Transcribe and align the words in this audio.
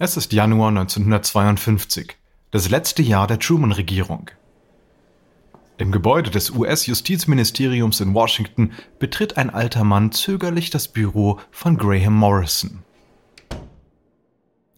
Es 0.00 0.16
ist 0.16 0.32
Januar 0.32 0.70
1952, 0.70 2.16
das 2.50 2.68
letzte 2.68 3.00
Jahr 3.00 3.28
der 3.28 3.38
Truman-Regierung. 3.38 4.28
Im 5.78 5.92
Gebäude 5.92 6.30
des 6.30 6.50
US-Justizministeriums 6.50 8.00
in 8.00 8.12
Washington 8.12 8.72
betritt 8.98 9.36
ein 9.36 9.50
alter 9.50 9.84
Mann 9.84 10.10
zögerlich 10.10 10.70
das 10.70 10.88
Büro 10.88 11.38
von 11.52 11.78
Graham 11.78 12.14
Morrison. 12.14 12.82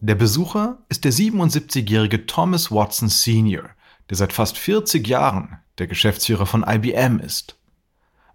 Der 0.01 0.13
Besucher 0.13 0.83
ist 0.87 1.03
der 1.03 1.11
77-jährige 1.11 2.27
Thomas 2.27 2.71
Watson 2.71 3.09
Sr., 3.09 3.71
der 4.11 4.17
seit 4.17 4.33
fast 4.33 4.55
40 4.55 5.07
Jahren 5.07 5.57
der 5.79 5.87
Geschäftsführer 5.87 6.45
von 6.45 6.63
IBM 6.63 7.17
ist. 7.21 7.57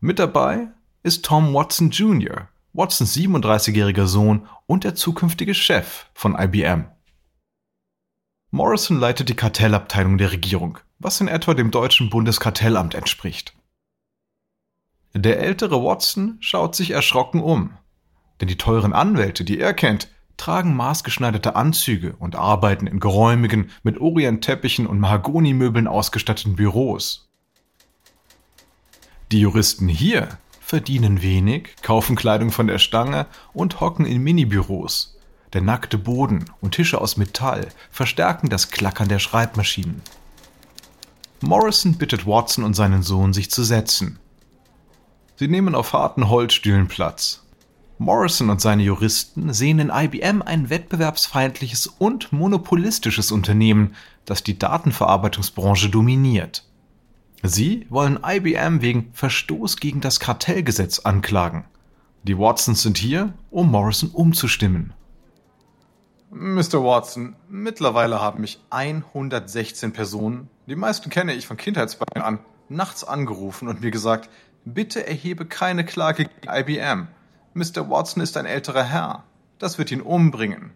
Mit 0.00 0.18
dabei 0.18 0.66
ist 1.04 1.24
Tom 1.24 1.54
Watson 1.54 1.90
Jr., 1.90 2.48
Watsons 2.74 3.14
37-jähriger 3.14 4.06
Sohn 4.06 4.48
und 4.66 4.84
der 4.84 4.94
zukünftige 4.94 5.54
Chef 5.54 6.06
von 6.14 6.34
IBM. 6.38 6.86
Morrison 8.50 8.98
leitet 8.98 9.28
die 9.28 9.36
Kartellabteilung 9.36 10.16
der 10.16 10.32
Regierung, 10.32 10.78
was 10.98 11.20
in 11.20 11.28
etwa 11.28 11.52
dem 11.52 11.70
deutschen 11.70 12.08
Bundeskartellamt 12.08 12.94
entspricht. 12.94 13.54
Der 15.14 15.40
ältere 15.40 15.84
Watson 15.84 16.38
schaut 16.40 16.74
sich 16.74 16.92
erschrocken 16.92 17.42
um, 17.42 17.76
denn 18.40 18.48
die 18.48 18.56
teuren 18.56 18.94
Anwälte, 18.94 19.44
die 19.44 19.58
er 19.60 19.74
kennt, 19.74 20.08
tragen 20.38 20.74
maßgeschneiderte 20.74 21.54
Anzüge 21.54 22.16
und 22.18 22.36
arbeiten 22.36 22.86
in 22.86 23.00
geräumigen, 23.00 23.70
mit 23.82 24.00
Orientteppichen 24.00 24.86
und 24.86 24.98
Mahagonimöbeln 24.98 25.86
ausgestatteten 25.86 26.56
Büros. 26.56 27.28
Die 29.30 29.40
Juristen 29.40 29.88
hier 29.88 30.38
verdienen 30.72 31.20
wenig, 31.20 31.76
kaufen 31.82 32.16
Kleidung 32.16 32.50
von 32.50 32.66
der 32.66 32.78
Stange 32.78 33.26
und 33.52 33.82
hocken 33.82 34.06
in 34.06 34.22
Minibüros. 34.22 35.18
Der 35.52 35.60
nackte 35.60 35.98
Boden 35.98 36.46
und 36.62 36.72
Tische 36.76 36.98
aus 36.98 37.18
Metall 37.18 37.68
verstärken 37.90 38.48
das 38.48 38.70
Klackern 38.70 39.08
der 39.08 39.18
Schreibmaschinen. 39.18 40.00
Morrison 41.42 41.98
bittet 41.98 42.26
Watson 42.26 42.64
und 42.64 42.72
seinen 42.72 43.02
Sohn, 43.02 43.34
sich 43.34 43.50
zu 43.50 43.64
setzen. 43.64 44.18
Sie 45.36 45.46
nehmen 45.46 45.74
auf 45.74 45.92
harten 45.92 46.30
Holzstühlen 46.30 46.88
Platz. 46.88 47.42
Morrison 47.98 48.48
und 48.48 48.62
seine 48.62 48.82
Juristen 48.82 49.52
sehen 49.52 49.78
in 49.78 49.92
IBM 49.94 50.40
ein 50.40 50.70
wettbewerbsfeindliches 50.70 51.86
und 51.86 52.32
monopolistisches 52.32 53.30
Unternehmen, 53.30 53.94
das 54.24 54.42
die 54.42 54.58
Datenverarbeitungsbranche 54.58 55.90
dominiert. 55.90 56.64
Sie 57.42 57.86
wollen 57.90 58.20
IBM 58.24 58.82
wegen 58.82 59.10
Verstoß 59.14 59.78
gegen 59.78 60.00
das 60.00 60.20
Kartellgesetz 60.20 61.00
anklagen. 61.00 61.64
Die 62.22 62.38
Watsons 62.38 62.82
sind 62.82 62.98
hier, 62.98 63.32
um 63.50 63.68
Morrison 63.68 64.10
umzustimmen. 64.10 64.94
Mr. 66.30 66.84
Watson, 66.84 67.34
mittlerweile 67.48 68.20
haben 68.20 68.40
mich 68.40 68.60
116 68.70 69.92
Personen, 69.92 70.48
die 70.66 70.76
meisten 70.76 71.10
kenne 71.10 71.34
ich 71.34 71.48
von 71.48 71.56
Kindheitsbeinen 71.56 72.24
an, 72.24 72.38
nachts 72.68 73.02
angerufen 73.02 73.66
und 73.66 73.80
mir 73.80 73.90
gesagt, 73.90 74.30
bitte 74.64 75.04
erhebe 75.04 75.44
keine 75.44 75.84
Klage 75.84 76.26
gegen 76.26 76.48
IBM. 76.48 77.08
Mr. 77.54 77.90
Watson 77.90 78.22
ist 78.22 78.36
ein 78.36 78.46
älterer 78.46 78.84
Herr. 78.84 79.24
Das 79.58 79.78
wird 79.78 79.90
ihn 79.90 80.00
umbringen. 80.00 80.70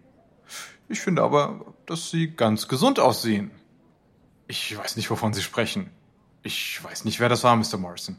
Ich 0.89 1.00
finde 1.00 1.22
aber, 1.22 1.75
dass 1.87 2.11
Sie 2.11 2.28
ganz 2.28 2.67
gesund 2.69 2.98
aussehen. 2.98 3.53
Ich 4.48 4.77
weiß 4.77 4.97
nicht, 4.97 5.11
wovon 5.11 5.33
Sie 5.33 5.42
sprechen. 5.42 5.91
Ich 6.47 6.85
weiß 6.85 7.05
nicht, 7.05 7.19
wer 7.19 7.29
das 7.29 7.43
war, 7.43 7.57
Mr. 7.57 7.77
Morrison. 7.77 8.19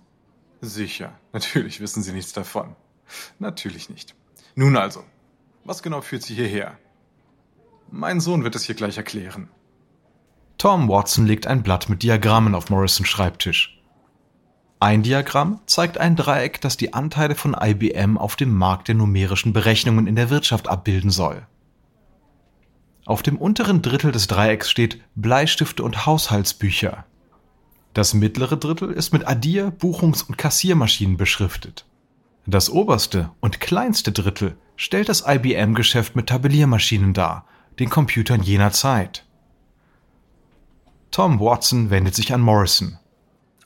Sicher, 0.60 1.18
natürlich 1.32 1.80
wissen 1.80 2.04
Sie 2.04 2.12
nichts 2.12 2.34
davon. 2.34 2.76
Natürlich 3.40 3.90
nicht. 3.90 4.16
Nun 4.54 4.76
also, 4.76 5.02
was 5.64 5.82
genau 5.82 6.02
führt 6.02 6.24
Sie 6.24 6.36
hierher? 6.36 6.78
Mein 7.90 8.20
Sohn 8.20 8.44
wird 8.44 8.54
es 8.56 8.64
hier 8.64 8.76
gleich 8.76 8.98
erklären. 8.98 9.48
Tom 10.58 10.90
Watson 10.90 11.26
legt 11.26 11.48
ein 11.48 11.64
Blatt 11.64 11.88
mit 11.88 12.04
Diagrammen 12.04 12.54
auf 12.54 12.70
Morrisons 12.70 13.08
Schreibtisch. 13.08 13.82
Ein 14.82 15.04
Diagramm 15.04 15.62
zeigt 15.66 15.98
ein 15.98 16.18
Dreieck, 16.18 16.60
das 16.60 16.76
die 16.76 16.94
Anteile 16.94 17.36
von 17.36 17.56
IBM 17.58 18.18
auf 18.18 18.36
dem 18.36 18.54
Markt 18.54 18.90
der 18.90 18.96
numerischen 18.96 19.54
Berechnungen 19.54 20.06
in 20.06 20.18
der 20.18 20.30
Wirtschaft 20.30 20.68
abbilden 20.68 21.12
soll. 21.12 21.48
Auf 23.06 23.24
dem 23.24 23.38
unteren 23.38 23.82
Drittel 23.82 24.12
des 24.12 24.28
Dreiecks 24.28 24.70
steht 24.70 25.02
Bleistifte 25.16 25.82
und 25.82 26.06
Haushaltsbücher. 26.06 27.06
Das 27.98 28.14
mittlere 28.14 28.58
Drittel 28.58 28.92
ist 28.92 29.12
mit 29.12 29.28
Addier-, 29.28 29.72
Buchungs- 29.72 30.22
und 30.22 30.38
Kassiermaschinen 30.38 31.18
beschriftet. 31.18 31.84
Das 32.46 32.70
oberste 32.70 33.32
und 33.40 33.60
kleinste 33.60 34.12
Drittel 34.12 34.56
stellt 34.76 35.10
das 35.10 35.24
IBM-Geschäft 35.26 36.16
mit 36.16 36.28
Tabelliermaschinen 36.28 37.16
dar, 37.16 37.48
den 37.80 37.90
Computern 37.90 38.44
jener 38.44 38.72
Zeit. 38.72 39.26
Tom 41.10 41.40
Watson 41.40 41.90
wendet 41.90 42.14
sich 42.14 42.32
an 42.36 42.42
Morrison. 42.42 43.00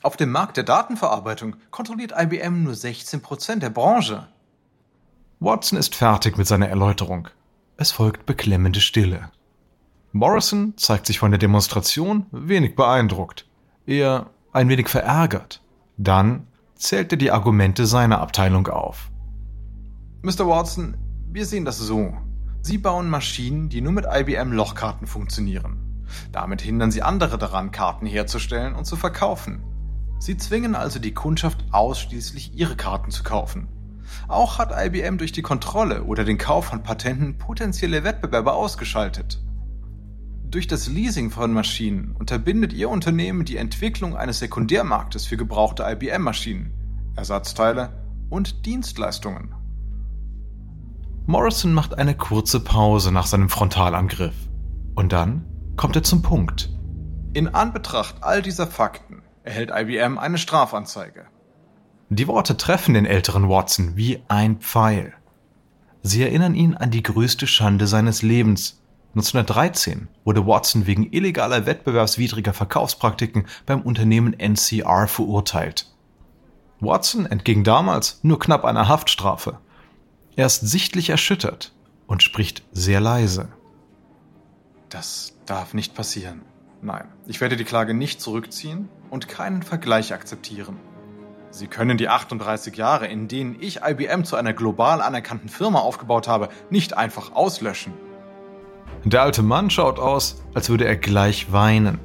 Auf 0.00 0.16
dem 0.16 0.32
Markt 0.32 0.56
der 0.56 0.64
Datenverarbeitung 0.64 1.56
kontrolliert 1.70 2.14
IBM 2.16 2.62
nur 2.62 2.72
16% 2.72 3.58
der 3.58 3.68
Branche. 3.68 4.28
Watson 5.40 5.78
ist 5.78 5.94
fertig 5.94 6.38
mit 6.38 6.46
seiner 6.46 6.68
Erläuterung. 6.68 7.28
Es 7.76 7.90
folgt 7.90 8.24
beklemmende 8.24 8.80
Stille. 8.80 9.30
Morrison 10.12 10.72
zeigt 10.78 11.04
sich 11.04 11.18
von 11.18 11.32
der 11.32 11.38
Demonstration 11.38 12.24
wenig 12.30 12.74
beeindruckt 12.76 13.44
eher 13.86 14.30
ein 14.52 14.68
wenig 14.68 14.88
verärgert. 14.88 15.62
Dann 15.96 16.46
zählt 16.74 17.12
er 17.12 17.18
die 17.18 17.30
Argumente 17.30 17.86
seiner 17.86 18.20
Abteilung 18.20 18.66
auf. 18.68 19.10
Mr. 20.22 20.46
Watson, 20.46 20.96
wir 21.30 21.46
sehen 21.46 21.64
das 21.64 21.78
so. 21.78 22.14
Sie 22.60 22.78
bauen 22.78 23.08
Maschinen, 23.08 23.68
die 23.68 23.80
nur 23.80 23.92
mit 23.92 24.06
IBM 24.08 24.52
Lochkarten 24.52 25.06
funktionieren. 25.06 26.04
Damit 26.30 26.60
hindern 26.60 26.90
Sie 26.90 27.02
andere 27.02 27.38
daran, 27.38 27.72
Karten 27.72 28.06
herzustellen 28.06 28.74
und 28.74 28.84
zu 28.84 28.96
verkaufen. 28.96 29.64
Sie 30.18 30.36
zwingen 30.36 30.76
also 30.76 30.98
die 31.00 31.14
Kundschaft 31.14 31.64
ausschließlich 31.72 32.54
ihre 32.54 32.76
Karten 32.76 33.10
zu 33.10 33.24
kaufen. 33.24 33.66
Auch 34.28 34.58
hat 34.58 34.72
IBM 34.72 35.18
durch 35.18 35.32
die 35.32 35.42
Kontrolle 35.42 36.04
oder 36.04 36.24
den 36.24 36.38
Kauf 36.38 36.66
von 36.66 36.82
Patenten 36.82 37.38
potenzielle 37.38 38.04
Wettbewerber 38.04 38.54
ausgeschaltet. 38.54 39.42
Durch 40.52 40.66
das 40.66 40.86
Leasing 40.86 41.30
von 41.30 41.50
Maschinen 41.54 42.14
unterbindet 42.18 42.74
Ihr 42.74 42.90
Unternehmen 42.90 43.46
die 43.46 43.56
Entwicklung 43.56 44.18
eines 44.18 44.38
Sekundärmarktes 44.40 45.24
für 45.24 45.38
gebrauchte 45.38 45.82
IBM-Maschinen, 45.82 46.74
Ersatzteile 47.16 48.04
und 48.28 48.66
Dienstleistungen. 48.66 49.54
Morrison 51.24 51.72
macht 51.72 51.96
eine 51.96 52.14
kurze 52.14 52.60
Pause 52.60 53.12
nach 53.12 53.24
seinem 53.24 53.48
Frontalangriff. 53.48 54.34
Und 54.94 55.14
dann 55.14 55.46
kommt 55.78 55.96
er 55.96 56.02
zum 56.02 56.20
Punkt. 56.20 56.68
In 57.32 57.48
Anbetracht 57.48 58.16
all 58.20 58.42
dieser 58.42 58.66
Fakten 58.66 59.22
erhält 59.44 59.70
IBM 59.74 60.18
eine 60.18 60.36
Strafanzeige. 60.36 61.28
Die 62.10 62.28
Worte 62.28 62.58
treffen 62.58 62.92
den 62.92 63.06
älteren 63.06 63.48
Watson 63.48 63.96
wie 63.96 64.20
ein 64.28 64.58
Pfeil. 64.58 65.14
Sie 66.02 66.22
erinnern 66.22 66.54
ihn 66.54 66.74
an 66.74 66.90
die 66.90 67.02
größte 67.02 67.46
Schande 67.46 67.86
seines 67.86 68.20
Lebens, 68.20 68.81
1913 69.14 70.08
wurde 70.24 70.46
Watson 70.46 70.86
wegen 70.86 71.12
illegaler 71.12 71.66
wettbewerbswidriger 71.66 72.54
Verkaufspraktiken 72.54 73.46
beim 73.66 73.82
Unternehmen 73.82 74.32
NCR 74.32 75.06
verurteilt. 75.06 75.92
Watson 76.80 77.26
entging 77.26 77.62
damals 77.62 78.20
nur 78.22 78.38
knapp 78.38 78.64
einer 78.64 78.88
Haftstrafe. 78.88 79.58
Er 80.34 80.46
ist 80.46 80.60
sichtlich 80.60 81.10
erschüttert 81.10 81.72
und 82.06 82.22
spricht 82.22 82.62
sehr 82.72 83.00
leise. 83.00 83.50
Das 84.88 85.34
darf 85.44 85.74
nicht 85.74 85.94
passieren. 85.94 86.42
Nein, 86.80 87.06
ich 87.26 87.40
werde 87.42 87.56
die 87.56 87.64
Klage 87.64 87.92
nicht 87.92 88.20
zurückziehen 88.20 88.88
und 89.10 89.28
keinen 89.28 89.62
Vergleich 89.62 90.14
akzeptieren. 90.14 90.78
Sie 91.50 91.66
können 91.66 91.98
die 91.98 92.08
38 92.08 92.74
Jahre, 92.76 93.06
in 93.08 93.28
denen 93.28 93.58
ich 93.60 93.82
IBM 93.82 94.24
zu 94.24 94.36
einer 94.36 94.54
global 94.54 95.02
anerkannten 95.02 95.50
Firma 95.50 95.80
aufgebaut 95.80 96.28
habe, 96.28 96.48
nicht 96.70 96.96
einfach 96.96 97.32
auslöschen. 97.32 97.92
Der 99.04 99.22
alte 99.22 99.42
Mann 99.42 99.68
schaut 99.68 99.98
aus, 99.98 100.42
als 100.54 100.70
würde 100.70 100.84
er 100.84 100.96
gleich 100.96 101.50
weinen. 101.50 101.98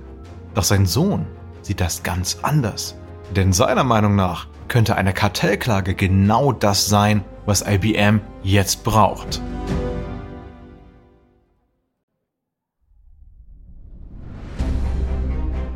Doch 0.56 0.64
sein 0.64 0.88
Sohn 0.88 1.28
sieht 1.62 1.80
das 1.80 2.02
ganz 2.02 2.40
anders. 2.42 2.96
Denn 3.36 3.54
seiner 3.54 3.84
Meinung 3.84 4.16
nach 4.16 4.48
könnte 4.68 4.96
eine 4.96 5.14
Kartellklage 5.14 5.94
genau 5.94 6.52
das 6.52 6.88
sein, 6.88 7.24
was 7.46 7.62
IBM 7.62 8.22
jetzt 8.42 8.84
braucht. 8.84 9.42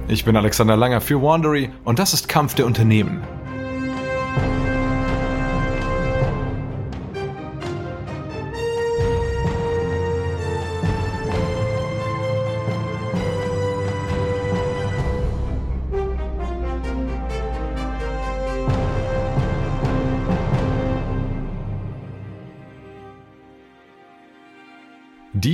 Ich 0.08 0.26
bin 0.26 0.36
Alexander 0.36 0.76
Langer 0.76 1.02
für 1.02 1.22
Wandery 1.22 1.70
und 1.86 2.00
das 2.00 2.14
ist 2.14 2.28
Kampf 2.28 2.56
der 2.56 2.66
Unternehmen. 2.66 3.22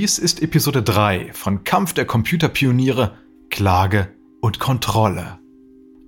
Dies 0.00 0.20
ist 0.20 0.42
Episode 0.42 0.84
3 0.84 1.32
von 1.32 1.64
Kampf 1.64 1.92
der 1.92 2.04
Computerpioniere, 2.04 3.18
Klage 3.50 4.14
und 4.40 4.60
Kontrolle. 4.60 5.40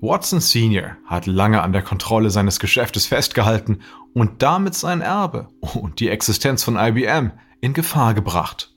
Watson 0.00 0.40
Sr. 0.40 0.96
hat 1.06 1.26
lange 1.26 1.60
an 1.60 1.72
der 1.72 1.82
Kontrolle 1.82 2.30
seines 2.30 2.60
Geschäftes 2.60 3.06
festgehalten 3.06 3.80
und 4.14 4.42
damit 4.42 4.76
sein 4.76 5.00
Erbe 5.00 5.48
und 5.74 5.98
die 5.98 6.08
Existenz 6.08 6.62
von 6.62 6.76
IBM 6.76 7.32
in 7.60 7.72
Gefahr 7.72 8.14
gebracht. 8.14 8.72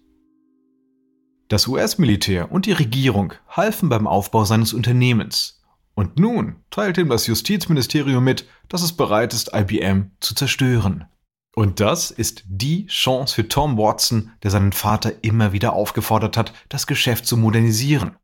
Das 1.48 1.68
US-Militär 1.68 2.52
und 2.52 2.66
die 2.66 2.72
Regierung 2.72 3.34
halfen 3.48 3.90
beim 3.90 4.08
Aufbau 4.08 4.46
seines 4.46 4.74
Unternehmens. 4.74 5.62
Und 5.94 6.18
nun 6.18 6.56
teilt 6.72 6.98
ihm 6.98 7.10
das 7.10 7.28
Justizministerium 7.28 8.24
mit, 8.24 8.48
dass 8.68 8.82
es 8.82 8.94
bereit 8.94 9.36
ist, 9.36 9.52
IBM 9.54 10.10
zu 10.22 10.34
zerstören. 10.34 11.06
Und 11.56 11.80
das 11.80 12.10
ist 12.10 12.44
die 12.48 12.88
Chance 12.88 13.36
für 13.36 13.48
Tom 13.48 13.78
Watson, 13.78 14.32
der 14.42 14.50
seinen 14.50 14.72
Vater 14.72 15.24
immer 15.24 15.54
wieder 15.54 15.74
aufgefordert 15.74 16.36
hat, 16.36 16.54
das 16.70 16.88
Geschäft 16.88 17.28
zu 17.28 17.38
modernisieren 17.38 18.18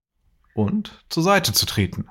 und 0.56 1.04
zur 1.10 1.24
Seite 1.24 1.54
zu 1.54 1.66
treten. 1.66 2.08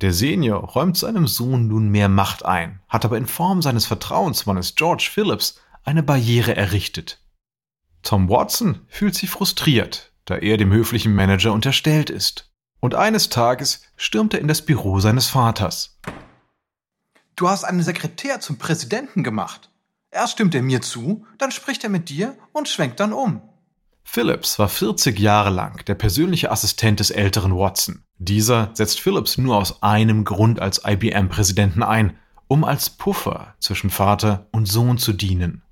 Der 0.00 0.14
Senior 0.14 0.64
räumt 0.64 0.96
seinem 0.96 1.26
Sohn 1.26 1.68
nun 1.68 1.90
mehr 1.90 2.08
Macht 2.08 2.46
ein, 2.46 2.80
hat 2.88 3.04
aber 3.04 3.18
in 3.18 3.26
Form 3.26 3.60
seines 3.60 3.84
Vertrauensmannes 3.84 4.74
George 4.76 5.10
Phillips 5.12 5.60
eine 5.84 6.02
Barriere 6.02 6.56
errichtet. 6.56 7.20
Tom 8.02 8.30
Watson 8.30 8.80
fühlt 8.88 9.14
sich 9.14 9.28
frustriert, 9.28 10.12
da 10.24 10.36
er 10.36 10.56
dem 10.56 10.72
höflichen 10.72 11.14
Manager 11.14 11.52
unterstellt 11.52 12.08
ist. 12.08 12.50
Und 12.80 12.94
eines 12.94 13.28
Tages 13.28 13.82
stürmt 13.96 14.32
er 14.32 14.40
in 14.40 14.48
das 14.48 14.62
Büro 14.64 15.00
seines 15.00 15.28
Vaters. 15.28 15.98
Du 17.36 17.50
hast 17.50 17.64
einen 17.64 17.82
Sekretär 17.82 18.40
zum 18.40 18.56
Präsidenten 18.56 19.22
gemacht. 19.22 19.70
Erst 20.12 20.32
stimmt 20.32 20.56
er 20.56 20.62
mir 20.62 20.82
zu, 20.82 21.24
dann 21.38 21.52
spricht 21.52 21.84
er 21.84 21.90
mit 21.90 22.08
dir 22.08 22.36
und 22.52 22.68
schwenkt 22.68 22.98
dann 22.98 23.12
um. 23.12 23.42
Phillips 24.02 24.58
war 24.58 24.68
40 24.68 25.20
Jahre 25.20 25.50
lang 25.50 25.84
der 25.84 25.94
persönliche 25.94 26.50
Assistent 26.50 26.98
des 26.98 27.12
älteren 27.12 27.56
Watson. 27.56 28.02
Dieser 28.18 28.70
setzt 28.74 28.98
Phillips 28.98 29.38
nur 29.38 29.56
aus 29.56 29.84
einem 29.84 30.24
Grund 30.24 30.58
als 30.58 30.82
IBM-Präsidenten 30.84 31.84
ein, 31.84 32.16
um 32.48 32.64
als 32.64 32.90
Puffer 32.90 33.54
zwischen 33.60 33.88
Vater 33.88 34.48
und 34.50 34.66
Sohn 34.66 34.98
zu 34.98 35.12
dienen. 35.12 35.62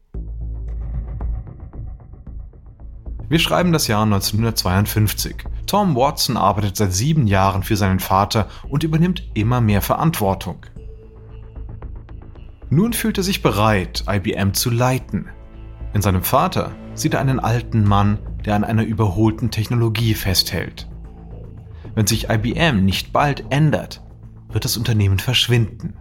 Wir 3.29 3.41
schreiben 3.41 3.73
das 3.73 3.89
Jahr 3.89 4.05
1952. 4.05 5.35
Tom 5.67 5.97
Watson 5.97 6.37
arbeitet 6.37 6.77
seit 6.77 6.95
sieben 6.95 7.27
Jahren 7.27 7.65
für 7.65 7.77
seinen 7.77 7.99
Vater 7.99 8.49
und 8.69 8.85
übernimmt 8.85 9.25
immer 9.35 9.61
mehr 9.61 9.83
Verantwortung. 9.83 10.65
Nun 12.71 12.93
fühlt 12.93 13.17
er 13.19 13.25
sich 13.25 13.43
bereit, 13.43 14.05
IBM 14.09 14.53
zu 14.53 14.71
leiten. 14.71 15.31
In 15.95 16.03
seinem 16.03 16.23
Vater 16.23 16.73
sieht 16.95 17.15
er 17.15 17.21
einen 17.21 17.41
alten 17.41 17.85
Mann, 17.85 18.19
der 18.45 18.55
an 18.55 18.65
einer 18.65 18.85
überholten 18.85 19.51
Technologie 19.51 20.15
festhält. 20.15 20.89
Wenn 21.95 22.07
sich 22.07 22.29
IBM 22.29 22.85
nicht 22.85 23.13
bald 23.13 23.47
ändert, 23.51 24.03
wird 24.49 24.65
das 24.65 24.77
Unternehmen 24.77 25.19
verschwinden. 25.19 25.95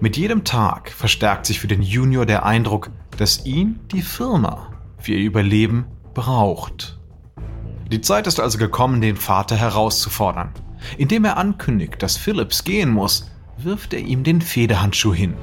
Mit 0.00 0.16
jedem 0.16 0.44
Tag 0.44 0.90
verstärkt 0.90 1.44
sich 1.44 1.60
für 1.60 1.68
den 1.68 1.82
Junior 1.82 2.24
der 2.24 2.46
Eindruck, 2.46 2.90
dass 3.18 3.44
ihn 3.44 3.78
die 3.92 4.02
Firma 4.02 4.72
für 4.96 5.12
ihr 5.12 5.26
Überleben 5.26 5.84
braucht. 6.14 6.98
Die 7.92 8.00
Zeit 8.00 8.26
ist 8.26 8.40
also 8.40 8.56
gekommen, 8.56 9.02
den 9.02 9.16
Vater 9.16 9.56
herauszufordern. 9.56 10.50
Indem 10.96 11.26
er 11.26 11.36
ankündigt, 11.36 12.02
dass 12.02 12.16
Phillips 12.16 12.64
gehen 12.64 12.90
muss, 12.90 13.30
wirft 13.64 13.92
er 13.94 14.00
ihm 14.00 14.24
den 14.24 14.40
Federhandschuh 14.40 15.14
hin. 15.14 15.34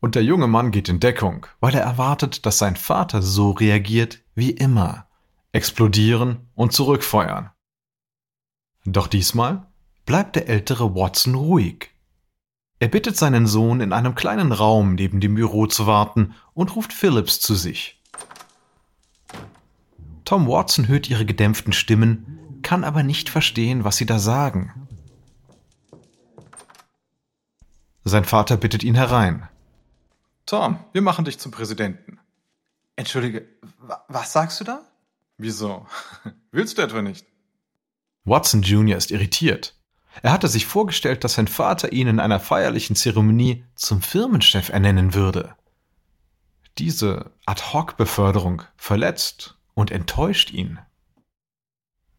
Und 0.00 0.14
der 0.16 0.24
junge 0.24 0.46
Mann 0.46 0.70
geht 0.70 0.88
in 0.88 1.00
Deckung, 1.00 1.46
weil 1.60 1.74
er 1.74 1.82
erwartet, 1.82 2.44
dass 2.44 2.58
sein 2.58 2.76
Vater 2.76 3.22
so 3.22 3.52
reagiert 3.52 4.20
wie 4.34 4.50
immer. 4.50 5.06
Explodieren 5.52 6.48
und 6.54 6.72
zurückfeuern. 6.72 7.50
Doch 8.84 9.06
diesmal 9.06 9.66
bleibt 10.04 10.36
der 10.36 10.48
ältere 10.48 10.94
Watson 10.94 11.34
ruhig. 11.34 11.90
Er 12.80 12.88
bittet 12.88 13.16
seinen 13.16 13.46
Sohn, 13.46 13.80
in 13.80 13.92
einem 13.92 14.14
kleinen 14.14 14.52
Raum 14.52 14.94
neben 14.94 15.20
dem 15.20 15.36
Büro 15.36 15.66
zu 15.66 15.86
warten 15.86 16.34
und 16.52 16.76
ruft 16.76 16.92
Phillips 16.92 17.40
zu 17.40 17.54
sich. 17.54 18.02
Tom 20.24 20.46
Watson 20.48 20.88
hört 20.88 21.08
ihre 21.08 21.24
gedämpften 21.24 21.72
Stimmen, 21.72 22.40
kann 22.64 22.82
aber 22.82 23.04
nicht 23.04 23.30
verstehen, 23.30 23.84
was 23.84 23.96
sie 23.96 24.06
da 24.06 24.18
sagen. 24.18 24.88
Sein 28.02 28.24
Vater 28.24 28.56
bittet 28.56 28.82
ihn 28.82 28.96
herein. 28.96 29.48
Tom, 30.46 30.78
wir 30.92 31.00
machen 31.00 31.24
dich 31.24 31.38
zum 31.38 31.52
Präsidenten. 31.52 32.18
Entschuldige, 32.96 33.46
was 34.08 34.32
sagst 34.32 34.60
du 34.60 34.64
da? 34.64 34.82
Wieso? 35.38 35.86
Willst 36.50 36.76
du 36.76 36.82
etwa 36.82 37.00
nicht? 37.00 37.26
Watson 38.24 38.62
Jr. 38.62 38.96
ist 38.96 39.10
irritiert. 39.10 39.74
Er 40.22 40.32
hatte 40.32 40.48
sich 40.48 40.66
vorgestellt, 40.66 41.24
dass 41.24 41.34
sein 41.34 41.48
Vater 41.48 41.92
ihn 41.92 42.08
in 42.08 42.20
einer 42.20 42.40
feierlichen 42.40 42.94
Zeremonie 42.94 43.64
zum 43.74 44.00
Firmenchef 44.00 44.68
ernennen 44.68 45.14
würde. 45.14 45.54
Diese 46.78 47.32
Ad-hoc-Beförderung 47.46 48.62
verletzt 48.76 49.58
und 49.74 49.90
enttäuscht 49.90 50.52
ihn. 50.52 50.78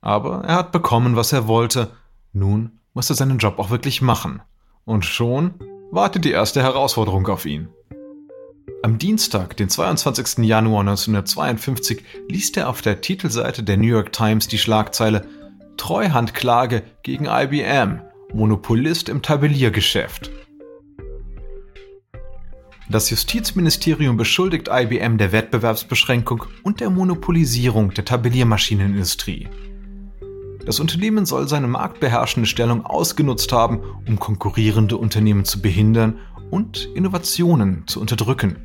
Aber 0.06 0.44
er 0.46 0.56
hat 0.56 0.72
bekommen, 0.72 1.16
was 1.16 1.34
er 1.34 1.48
wollte. 1.48 1.92
Nun 2.32 2.80
muss 2.94 3.10
er 3.10 3.16
seinen 3.16 3.40
Job 3.40 3.58
auch 3.58 3.72
wirklich 3.72 4.04
machen. 4.04 4.40
Und 4.86 5.04
schon 5.04 5.56
wartet 5.90 6.26
die 6.26 6.32
erste 6.32 6.62
Herausforderung 6.62 7.28
auf 7.28 7.48
ihn. 7.48 7.70
Am 8.84 9.00
Dienstag, 9.00 9.58
den 9.58 9.68
22. 9.68 10.46
Januar 10.46 10.82
1952, 10.82 12.04
liest 12.30 12.56
er 12.56 12.70
auf 12.70 12.84
der 12.84 13.02
Titelseite 13.02 13.64
der 13.64 13.78
New 13.78 13.88
York 13.88 14.14
Times 14.14 14.48
die 14.48 14.60
Schlagzeile 14.60 15.28
Treuhandklage 15.76 16.84
gegen 17.02 17.26
IBM, 17.26 18.02
Monopolist 18.32 19.10
im 19.10 19.24
Tabelliergeschäft. 19.24 20.30
Das 22.90 23.10
Justizministerium 23.10 24.18
beschuldigt 24.18 24.70
IBM 24.72 25.18
der 25.18 25.32
Wettbewerbsbeschränkung 25.32 26.44
und 26.62 26.80
der 26.80 26.92
Monopolisierung 26.92 27.92
der 27.96 28.06
Tabelliermaschinenindustrie. 28.06 29.50
Das 30.66 30.80
Unternehmen 30.80 31.26
soll 31.28 31.48
seine 31.48 31.68
marktbeherrschende 31.68 32.48
Stellung 32.48 32.86
ausgenutzt 32.86 33.52
haben, 33.52 33.82
um 34.08 34.20
konkurrierende 34.20 34.98
Unternehmen 34.98 35.46
zu 35.46 35.62
behindern 35.62 36.20
und 36.50 36.86
Innovationen 36.96 37.84
zu 37.88 38.02
unterdrücken. 38.02 38.58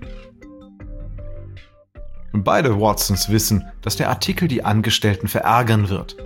Beide 2.33 2.81
Watsons 2.81 3.29
wissen, 3.29 3.65
dass 3.83 3.97
der 3.97 4.09
Artikel 4.09 4.49
die 4.49 4.65
Angestellten 4.65 5.29
verärgern 5.29 5.89
wird. 5.91 6.17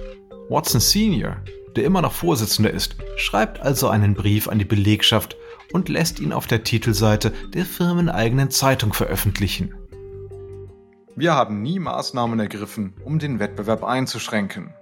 Watson 0.48 0.80
Senior, 0.80 1.38
der 1.74 1.84
immer 1.84 2.02
noch 2.02 2.12
Vorsitzender 2.12 2.70
ist, 2.70 2.96
schreibt 3.16 3.60
also 3.60 3.88
einen 3.88 4.14
Brief 4.14 4.48
an 4.48 4.58
die 4.58 4.64
Belegschaft 4.64 5.36
und 5.72 5.88
lässt 5.88 6.20
ihn 6.20 6.32
auf 6.32 6.46
der 6.46 6.62
Titelseite 6.62 7.32
der 7.52 7.64
firmeneigenen 7.64 8.50
Zeitung 8.50 8.92
veröffentlichen. 8.92 9.74
Wir 11.16 11.34
haben 11.34 11.62
nie 11.62 11.78
Maßnahmen 11.78 12.38
ergriffen, 12.38 12.94
um 13.04 13.18
den 13.18 13.38
Wettbewerb 13.38 13.82
einzuschränken. 13.82 14.74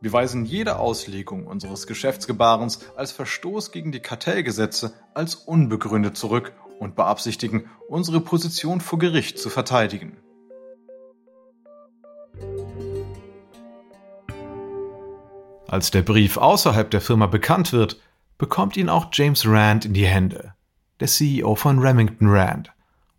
Wir 0.00 0.12
weisen 0.12 0.44
jede 0.44 0.78
Auslegung 0.78 1.46
unseres 1.46 1.88
Geschäftsgebarens 1.88 2.80
als 2.96 3.10
Verstoß 3.10 3.72
gegen 3.72 3.90
die 3.90 3.98
Kartellgesetze 4.00 4.92
als 5.12 5.34
unbegründet 5.34 6.16
zurück 6.16 6.52
und 6.78 6.94
beabsichtigen, 6.94 7.68
unsere 7.88 8.20
Position 8.20 8.80
vor 8.80 9.00
Gericht 9.00 9.40
zu 9.40 9.50
verteidigen. 9.50 10.16
Als 15.66 15.90
der 15.90 16.02
Brief 16.02 16.36
außerhalb 16.36 16.90
der 16.90 17.00
Firma 17.00 17.26
bekannt 17.26 17.72
wird, 17.72 18.00
bekommt 18.38 18.76
ihn 18.76 18.88
auch 18.88 19.08
James 19.12 19.44
Rand 19.46 19.84
in 19.84 19.94
die 19.94 20.06
Hände, 20.06 20.54
der 21.00 21.08
CEO 21.08 21.56
von 21.56 21.80
Remington 21.80 22.28
Rand. 22.30 22.70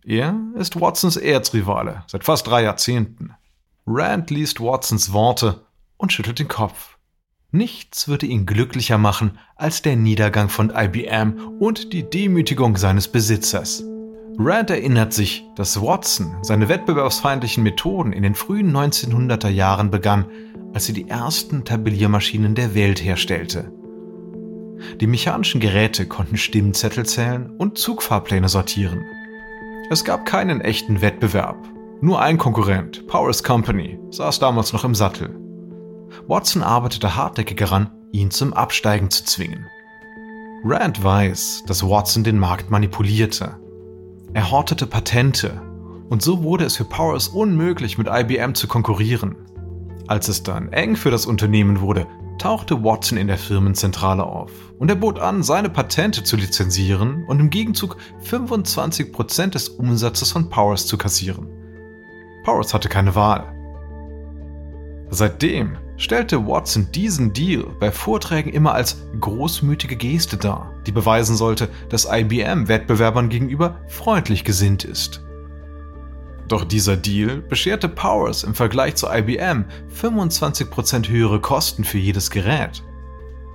Er 0.02 0.34
ist 0.54 0.80
Watsons 0.80 1.18
Erzrivale 1.18 2.04
seit 2.06 2.24
fast 2.24 2.46
drei 2.46 2.62
Jahrzehnten. 2.62 3.34
Rand 3.86 4.30
liest 4.30 4.60
Watsons 4.60 5.12
Worte 5.12 5.66
und 6.00 6.12
schüttelt 6.12 6.38
den 6.38 6.48
Kopf. 6.48 6.96
Nichts 7.52 8.08
würde 8.08 8.26
ihn 8.26 8.46
glücklicher 8.46 8.96
machen 8.96 9.38
als 9.56 9.82
der 9.82 9.96
Niedergang 9.96 10.48
von 10.48 10.72
IBM 10.74 11.56
und 11.58 11.92
die 11.92 12.08
Demütigung 12.08 12.76
seines 12.76 13.08
Besitzers. 13.08 13.84
Rand 14.38 14.70
erinnert 14.70 15.12
sich, 15.12 15.44
dass 15.56 15.82
Watson 15.82 16.36
seine 16.42 16.68
wettbewerbsfeindlichen 16.68 17.62
Methoden 17.62 18.12
in 18.12 18.22
den 18.22 18.34
frühen 18.34 18.74
1900er 18.74 19.48
Jahren 19.48 19.90
begann, 19.90 20.26
als 20.72 20.88
er 20.88 20.94
die 20.94 21.08
ersten 21.08 21.64
Tabelliermaschinen 21.64 22.54
der 22.54 22.74
Welt 22.74 23.04
herstellte. 23.04 23.72
Die 25.00 25.08
mechanischen 25.08 25.60
Geräte 25.60 26.06
konnten 26.06 26.38
Stimmzettel 26.38 27.04
zählen 27.04 27.50
und 27.58 27.76
Zugfahrpläne 27.76 28.48
sortieren. 28.48 29.04
Es 29.90 30.04
gab 30.04 30.24
keinen 30.24 30.60
echten 30.60 31.02
Wettbewerb. 31.02 31.58
Nur 32.00 32.22
ein 32.22 32.38
Konkurrent, 32.38 33.06
Powers 33.08 33.42
Company, 33.42 33.98
saß 34.10 34.38
damals 34.38 34.72
noch 34.72 34.84
im 34.84 34.94
Sattel. 34.94 35.49
Watson 36.26 36.62
arbeitete 36.62 37.16
hartnäckig 37.16 37.58
daran, 37.58 37.90
ihn 38.12 38.30
zum 38.30 38.52
Absteigen 38.52 39.10
zu 39.10 39.24
zwingen. 39.24 39.66
Rand 40.64 41.02
weiß, 41.02 41.64
dass 41.66 41.82
Watson 41.82 42.24
den 42.24 42.38
Markt 42.38 42.70
manipulierte. 42.70 43.56
Er 44.34 44.50
hortete 44.50 44.86
Patente 44.86 45.60
und 46.10 46.22
so 46.22 46.42
wurde 46.42 46.64
es 46.64 46.76
für 46.76 46.84
Powers 46.84 47.28
unmöglich, 47.28 47.96
mit 47.96 48.08
IBM 48.10 48.54
zu 48.54 48.68
konkurrieren. 48.68 49.36
Als 50.06 50.28
es 50.28 50.42
dann 50.42 50.72
eng 50.72 50.96
für 50.96 51.10
das 51.10 51.24
Unternehmen 51.24 51.80
wurde, 51.80 52.06
tauchte 52.38 52.82
Watson 52.82 53.16
in 53.16 53.28
der 53.28 53.38
Firmenzentrale 53.38 54.24
auf 54.24 54.50
und 54.78 54.88
er 54.88 54.96
bot 54.96 55.20
an, 55.20 55.42
seine 55.42 55.70
Patente 55.70 56.24
zu 56.24 56.36
lizenzieren 56.36 57.24
und 57.26 57.38
im 57.38 57.50
Gegenzug 57.50 57.96
25% 58.24 59.50
des 59.50 59.68
Umsatzes 59.68 60.32
von 60.32 60.48
Powers 60.48 60.86
zu 60.86 60.98
kassieren. 60.98 61.46
Powers 62.44 62.74
hatte 62.74 62.88
keine 62.88 63.14
Wahl. 63.14 63.54
Seitdem 65.10 65.76
stellte 66.00 66.46
Watson 66.46 66.90
diesen 66.92 67.34
Deal 67.34 67.64
bei 67.78 67.92
Vorträgen 67.92 68.50
immer 68.50 68.72
als 68.72 69.02
großmütige 69.20 69.96
Geste 69.96 70.38
dar, 70.38 70.74
die 70.86 70.92
beweisen 70.92 71.36
sollte, 71.36 71.68
dass 71.90 72.08
IBM 72.10 72.68
Wettbewerbern 72.68 73.28
gegenüber 73.28 73.76
freundlich 73.86 74.44
gesinnt 74.44 74.82
ist. 74.84 75.22
Doch 76.48 76.64
dieser 76.64 76.96
Deal 76.96 77.42
bescherte 77.42 77.88
Powers 77.88 78.44
im 78.44 78.54
Vergleich 78.54 78.96
zu 78.96 79.08
IBM 79.08 79.66
25% 79.94 81.08
höhere 81.08 81.40
Kosten 81.40 81.84
für 81.84 81.98
jedes 81.98 82.30
Gerät. 82.30 82.82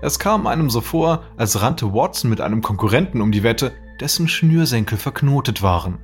Es 0.03 0.19
kam 0.19 0.45
einem 0.45 0.69
so 0.69 0.81
vor, 0.81 1.23
als 1.37 1.61
rannte 1.61 1.93
Watson 1.93 2.29
mit 2.29 2.41
einem 2.41 2.61
Konkurrenten 2.61 3.21
um 3.21 3.31
die 3.31 3.41
Wette, 3.41 3.73
dessen 3.99 4.27
Schnürsenkel 4.27 4.99
verknotet 4.99 5.63
waren. 5.63 5.97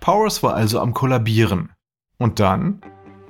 Powers 0.00 0.42
war 0.42 0.54
also 0.54 0.80
am 0.80 0.94
Kollabieren. 0.94 1.70
Und 2.18 2.40
dann 2.40 2.80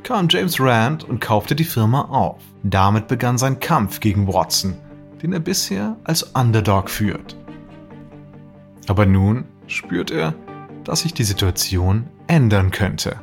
kam 0.04 0.28
James 0.30 0.60
Rand 0.60 1.02
und 1.04 1.20
kaufte 1.20 1.56
die 1.56 1.64
Firma 1.64 2.02
auf. 2.02 2.40
Damit 2.62 3.08
begann 3.08 3.38
sein 3.38 3.58
Kampf 3.58 4.00
gegen 4.00 4.28
Watson, 4.28 4.76
den 5.22 5.32
er 5.32 5.40
bisher 5.40 5.96
als 6.04 6.22
Underdog 6.22 6.90
führt. 6.90 7.36
Aber 8.86 9.06
nun 9.06 9.46
spürt 9.66 10.10
er, 10.10 10.34
dass 10.84 11.00
sich 11.00 11.14
die 11.14 11.24
Situation 11.24 12.06
ändern 12.26 12.70
könnte. 12.70 13.18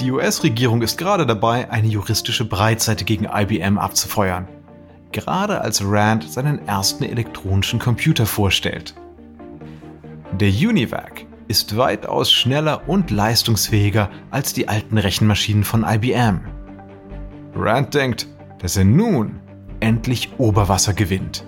Die 0.00 0.10
US-Regierung 0.10 0.82
ist 0.82 0.98
gerade 0.98 1.26
dabei, 1.26 1.70
eine 1.70 1.86
juristische 1.86 2.44
Breitseite 2.44 3.04
gegen 3.04 3.26
IBM 3.32 3.78
abzufeuern. 3.78 4.48
Gerade 5.12 5.60
als 5.60 5.82
Rand 5.84 6.30
seinen 6.30 6.66
ersten 6.66 7.04
elektronischen 7.04 7.78
Computer 7.78 8.26
vorstellt. 8.26 8.94
Der 10.32 10.48
UNIVAC 10.48 11.26
ist 11.50 11.76
weitaus 11.76 12.30
schneller 12.30 12.88
und 12.88 13.10
leistungsfähiger 13.10 14.08
als 14.30 14.52
die 14.52 14.68
alten 14.68 14.98
Rechenmaschinen 14.98 15.64
von 15.64 15.84
IBM. 15.84 16.42
Rand 17.56 17.92
denkt, 17.92 18.28
dass 18.60 18.76
er 18.76 18.84
nun 18.84 19.40
endlich 19.80 20.30
Oberwasser 20.38 20.94
gewinnt. 20.94 21.44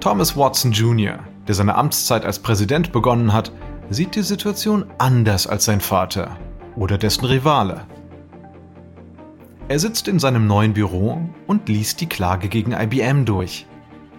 Thomas 0.00 0.36
Watson 0.36 0.72
Jr., 0.72 1.20
der 1.48 1.54
seine 1.54 1.74
Amtszeit 1.74 2.26
als 2.26 2.40
Präsident 2.40 2.92
begonnen 2.92 3.32
hat, 3.32 3.52
sieht 3.88 4.16
die 4.16 4.22
Situation 4.22 4.84
anders 4.98 5.46
als 5.46 5.64
sein 5.64 5.80
Vater 5.80 6.36
oder 6.76 6.98
dessen 6.98 7.24
Rivale. 7.24 7.86
Er 9.68 9.78
sitzt 9.78 10.08
in 10.08 10.18
seinem 10.18 10.46
neuen 10.46 10.74
Büro 10.74 11.26
und 11.46 11.70
liest 11.70 12.02
die 12.02 12.08
Klage 12.08 12.50
gegen 12.50 12.72
IBM 12.72 13.24
durch. 13.24 13.66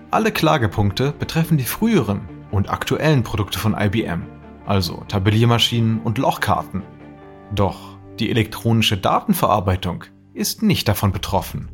Alle 0.09 0.31
Klagepunkte 0.31 1.11
betreffen 1.11 1.57
die 1.57 1.65
früheren 1.65 2.32
und 2.53 2.69
aktuellen 2.69 3.23
Produkte 3.23 3.57
von 3.57 3.75
IBM, 3.77 4.27
also 4.65 5.03
Tabelliermaschinen 5.07 5.99
und 6.01 6.19
Lochkarten. 6.19 6.83
Doch 7.53 7.97
die 8.19 8.29
elektronische 8.29 8.95
Datenverarbeitung 8.95 10.03
ist 10.35 10.61
nicht 10.61 10.87
davon 10.87 11.11
betroffen. 11.11 11.71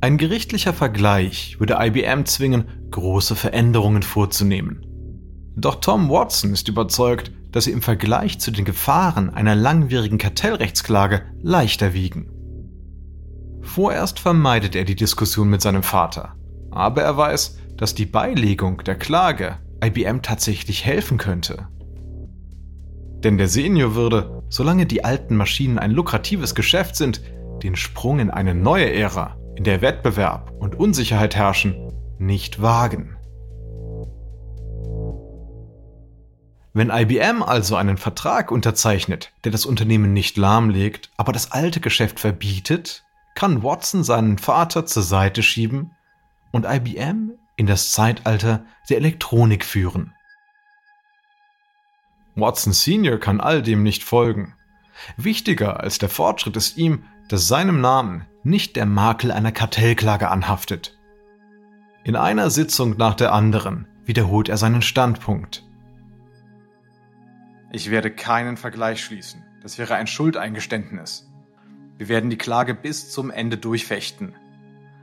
Ein 0.00 0.16
gerichtlicher 0.16 0.72
Vergleich 0.72 1.60
würde 1.60 1.76
IBM 1.78 2.24
zwingen, 2.24 2.64
große 2.90 3.36
Veränderungen 3.36 4.02
vorzunehmen. 4.02 4.86
Doch 5.56 5.76
Tom 5.76 6.08
Watson 6.08 6.52
ist 6.52 6.68
überzeugt, 6.68 7.30
dass 7.52 7.64
sie 7.64 7.72
im 7.72 7.82
Vergleich 7.82 8.40
zu 8.40 8.50
den 8.50 8.64
Gefahren 8.64 9.28
einer 9.28 9.54
langwierigen 9.54 10.16
Kartellrechtsklage 10.16 11.22
leichter 11.42 11.92
wiegen. 11.92 12.30
Vorerst 13.60 14.18
vermeidet 14.18 14.74
er 14.74 14.84
die 14.84 14.96
Diskussion 14.96 15.50
mit 15.50 15.60
seinem 15.60 15.82
Vater, 15.82 16.34
aber 16.70 17.02
er 17.02 17.16
weiß, 17.16 17.58
dass 17.76 17.94
die 17.94 18.06
Beilegung 18.06 18.84
der 18.84 18.96
Klage 18.96 19.58
IBM 19.84 20.22
tatsächlich 20.22 20.84
helfen 20.84 21.18
könnte. 21.18 21.68
Denn 23.24 23.38
der 23.38 23.48
Senior 23.48 23.94
würde, 23.94 24.42
solange 24.48 24.86
die 24.86 25.04
alten 25.04 25.36
Maschinen 25.36 25.78
ein 25.78 25.90
lukratives 25.90 26.54
Geschäft 26.54 26.96
sind, 26.96 27.22
den 27.62 27.76
Sprung 27.76 28.18
in 28.18 28.30
eine 28.30 28.54
neue 28.54 28.92
Ära 28.92 29.36
in 29.56 29.64
der 29.64 29.80
Wettbewerb 29.80 30.52
und 30.58 30.74
Unsicherheit 30.74 31.36
herrschen, 31.36 31.92
nicht 32.18 32.62
wagen. 32.62 33.16
Wenn 36.74 36.90
IBM 36.90 37.42
also 37.42 37.76
einen 37.76 37.98
Vertrag 37.98 38.50
unterzeichnet, 38.50 39.32
der 39.44 39.52
das 39.52 39.66
Unternehmen 39.66 40.14
nicht 40.14 40.38
lahmlegt, 40.38 41.10
aber 41.18 41.32
das 41.32 41.52
alte 41.52 41.80
Geschäft 41.80 42.18
verbietet, 42.18 43.04
kann 43.34 43.62
Watson 43.62 44.04
seinen 44.04 44.38
Vater 44.38 44.86
zur 44.86 45.02
Seite 45.02 45.42
schieben 45.42 45.90
und 46.50 46.64
IBM 46.66 47.32
in 47.56 47.66
das 47.66 47.92
Zeitalter 47.92 48.64
der 48.88 48.98
Elektronik 48.98 49.64
führen. 49.64 50.14
Watson 52.34 52.72
Senior 52.72 53.18
kann 53.18 53.40
all 53.40 53.62
dem 53.62 53.82
nicht 53.82 54.02
folgen. 54.02 54.54
Wichtiger 55.16 55.80
als 55.80 55.98
der 55.98 56.08
Fortschritt 56.08 56.56
ist 56.56 56.76
ihm, 56.76 57.04
dass 57.28 57.48
seinem 57.48 57.80
Namen 57.80 58.26
nicht 58.42 58.76
der 58.76 58.86
Makel 58.86 59.30
einer 59.30 59.52
Kartellklage 59.52 60.28
anhaftet. 60.28 60.98
In 62.04 62.16
einer 62.16 62.50
Sitzung 62.50 62.96
nach 62.96 63.14
der 63.14 63.32
anderen 63.32 63.86
wiederholt 64.04 64.48
er 64.48 64.56
seinen 64.56 64.82
Standpunkt. 64.82 65.64
Ich 67.70 67.90
werde 67.90 68.10
keinen 68.10 68.56
Vergleich 68.56 69.02
schließen. 69.02 69.44
Das 69.62 69.78
wäre 69.78 69.94
ein 69.94 70.06
Schuldeingeständnis. 70.06 71.30
Wir 71.96 72.08
werden 72.08 72.30
die 72.30 72.38
Klage 72.38 72.74
bis 72.74 73.10
zum 73.10 73.30
Ende 73.30 73.56
durchfechten. 73.56 74.34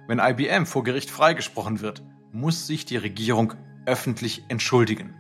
Wenn 0.08 0.20
IBM 0.20 0.66
vor 0.66 0.84
Gericht 0.84 1.10
freigesprochen 1.10 1.80
wird, 1.80 2.04
muss 2.32 2.68
sich 2.68 2.86
die 2.86 2.98
Regierung 2.98 3.54
öffentlich 3.86 4.44
entschuldigen. 4.50 5.16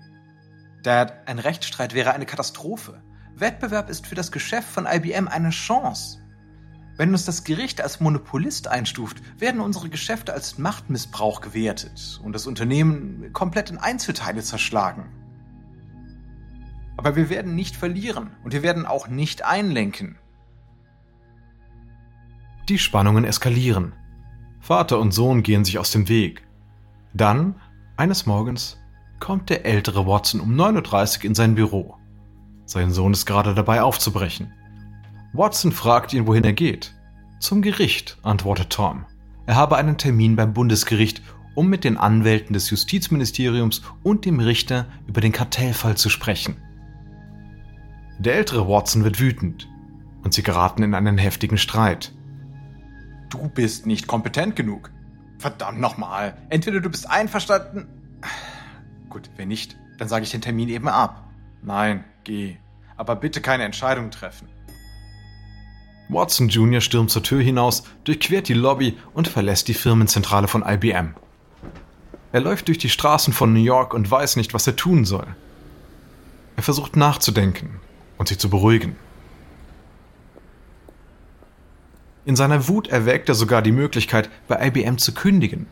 Dad, 0.83 1.27
ein 1.27 1.39
Rechtsstreit 1.39 1.93
wäre 1.93 2.13
eine 2.13 2.25
Katastrophe. 2.25 3.01
Wettbewerb 3.35 3.89
ist 3.89 4.07
für 4.07 4.15
das 4.15 4.31
Geschäft 4.31 4.67
von 4.67 4.85
IBM 4.85 5.27
eine 5.27 5.49
Chance. 5.49 6.19
Wenn 6.97 7.11
uns 7.11 7.23
das 7.25 7.45
Gericht 7.45 7.81
als 7.81 8.01
Monopolist 8.01 8.67
einstuft, 8.67 9.21
werden 9.39 9.61
unsere 9.61 9.89
Geschäfte 9.89 10.33
als 10.33 10.57
Machtmissbrauch 10.57 11.39
gewertet 11.39 12.19
und 12.23 12.33
das 12.33 12.45
Unternehmen 12.45 13.31
komplett 13.31 13.69
in 13.69 13.77
Einzelteile 13.77 14.41
zerschlagen. 14.41 15.09
Aber 16.97 17.15
wir 17.15 17.29
werden 17.29 17.55
nicht 17.55 17.77
verlieren 17.77 18.31
und 18.43 18.51
wir 18.51 18.63
werden 18.63 18.85
auch 18.85 19.07
nicht 19.07 19.45
einlenken. 19.45 20.17
Die 22.67 22.77
Spannungen 22.77 23.23
eskalieren. 23.23 23.93
Vater 24.59 24.99
und 24.99 25.13
Sohn 25.13 25.41
gehen 25.41 25.63
sich 25.63 25.79
aus 25.79 25.91
dem 25.91 26.09
Weg. 26.09 26.43
Dann, 27.19 27.55
eines 27.97 28.25
Morgens, 28.25 28.77
kommt 29.19 29.49
der 29.49 29.65
ältere 29.65 30.07
Watson 30.07 30.39
um 30.39 30.55
9.30 30.55 31.17
Uhr 31.17 31.25
in 31.25 31.35
sein 31.35 31.53
Büro. 31.53 31.97
Sein 32.63 32.91
Sohn 32.91 33.11
ist 33.11 33.25
gerade 33.25 33.53
dabei 33.53 33.81
aufzubrechen. 33.81 34.53
Watson 35.33 35.73
fragt 35.73 36.13
ihn, 36.13 36.27
wohin 36.27 36.45
er 36.45 36.53
geht. 36.53 36.95
Zum 37.41 37.61
Gericht, 37.61 38.17
antwortet 38.23 38.69
Tom. 38.69 39.05
Er 39.47 39.57
habe 39.57 39.75
einen 39.75 39.97
Termin 39.97 40.38
beim 40.38 40.53
Bundesgericht, 40.53 41.21
um 41.55 41.67
mit 41.67 41.83
den 41.83 41.97
Anwälten 41.97 42.53
des 42.53 42.69
Justizministeriums 42.69 43.81
und 44.01 44.23
dem 44.23 44.39
Richter 44.39 44.85
über 45.05 45.19
den 45.19 45.33
Kartellfall 45.33 45.97
zu 45.97 46.09
sprechen. 46.09 46.55
Der 48.17 48.35
ältere 48.35 48.65
Watson 48.65 49.03
wird 49.03 49.19
wütend 49.19 49.67
und 50.23 50.33
sie 50.33 50.43
geraten 50.43 50.83
in 50.83 50.93
einen 50.93 51.17
heftigen 51.17 51.57
Streit. 51.57 52.13
Du 53.29 53.49
bist 53.49 53.88
nicht 53.88 54.07
kompetent 54.07 54.55
genug. 54.55 54.89
Verdammt 55.39 55.79
nochmal. 55.79 56.38
Entweder 56.50 56.81
du 56.81 56.89
bist 56.89 57.10
einverstanden. 57.10 57.88
Gut, 59.10 59.29
wenn 59.38 59.48
nicht, 59.48 59.77
dann 59.98 60.10
sage 60.10 60.24
ich 60.24 60.31
den 60.31 60.41
Termin 60.41 60.67
eben 60.69 60.89
ab. 60.89 61.24
Nein, 61.63 62.03
geh. 62.25 62.58
Aber 62.98 63.15
bitte 63.15 63.41
keine 63.41 63.63
Entscheidung 63.63 64.12
treffen. 64.12 64.50
Watson 66.10 66.50
Jr. 66.50 66.81
stürmt 66.81 67.10
zur 67.10 67.24
Tür 67.24 67.41
hinaus, 67.41 67.84
durchquert 68.03 68.50
die 68.50 68.53
Lobby 68.53 68.98
und 69.13 69.27
verlässt 69.27 69.67
die 69.69 69.74
Firmenzentrale 69.74 70.48
von 70.48 70.63
IBM. 70.67 71.15
Er 72.31 72.41
läuft 72.41 72.67
durch 72.67 72.77
die 72.77 72.89
Straßen 72.89 73.31
von 73.31 73.53
New 73.53 73.63
York 73.63 73.93
und 73.93 74.10
weiß 74.10 74.36
nicht, 74.36 74.53
was 74.53 74.67
er 74.67 74.75
tun 74.75 75.05
soll. 75.05 75.27
Er 76.58 76.63
versucht 76.63 76.96
nachzudenken 76.96 77.79
und 78.17 78.27
sich 78.27 78.39
zu 78.39 78.50
beruhigen. 78.50 78.98
In 82.29 82.36
seiner 82.36 82.67
Wut 82.67 82.89
erwägt 82.89 83.27
er 83.27 83.33
sogar 83.33 83.63
die 83.63 83.71
Möglichkeit, 83.71 84.29
bei 84.48 84.67
IBM 84.67 85.00
zu 85.00 85.15
kündigen. 85.15 85.65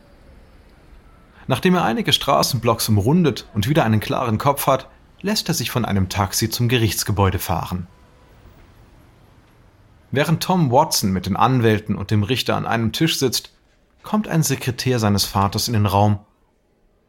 Nachdem 1.46 1.76
er 1.76 1.84
einige 1.84 2.12
Straßenblocks 2.12 2.88
umrundet 2.88 3.46
und 3.54 3.68
wieder 3.68 3.84
einen 3.84 4.00
klaren 4.00 4.38
Kopf 4.38 4.66
hat, 4.66 4.88
lässt 5.20 5.46
er 5.46 5.54
sich 5.54 5.70
von 5.70 5.84
einem 5.84 6.08
Taxi 6.08 6.50
zum 6.50 6.68
Gerichtsgebäude 6.68 7.38
fahren. 7.38 7.86
Während 10.10 10.42
Tom 10.42 10.72
Watson 10.72 11.12
mit 11.12 11.26
den 11.26 11.36
Anwälten 11.36 11.94
und 11.94 12.10
dem 12.10 12.24
Richter 12.24 12.56
an 12.56 12.66
einem 12.66 12.90
Tisch 12.90 13.20
sitzt, 13.20 13.52
kommt 14.02 14.26
ein 14.26 14.42
Sekretär 14.42 14.98
seines 14.98 15.26
Vaters 15.26 15.68
in 15.68 15.74
den 15.74 15.86
Raum 15.86 16.18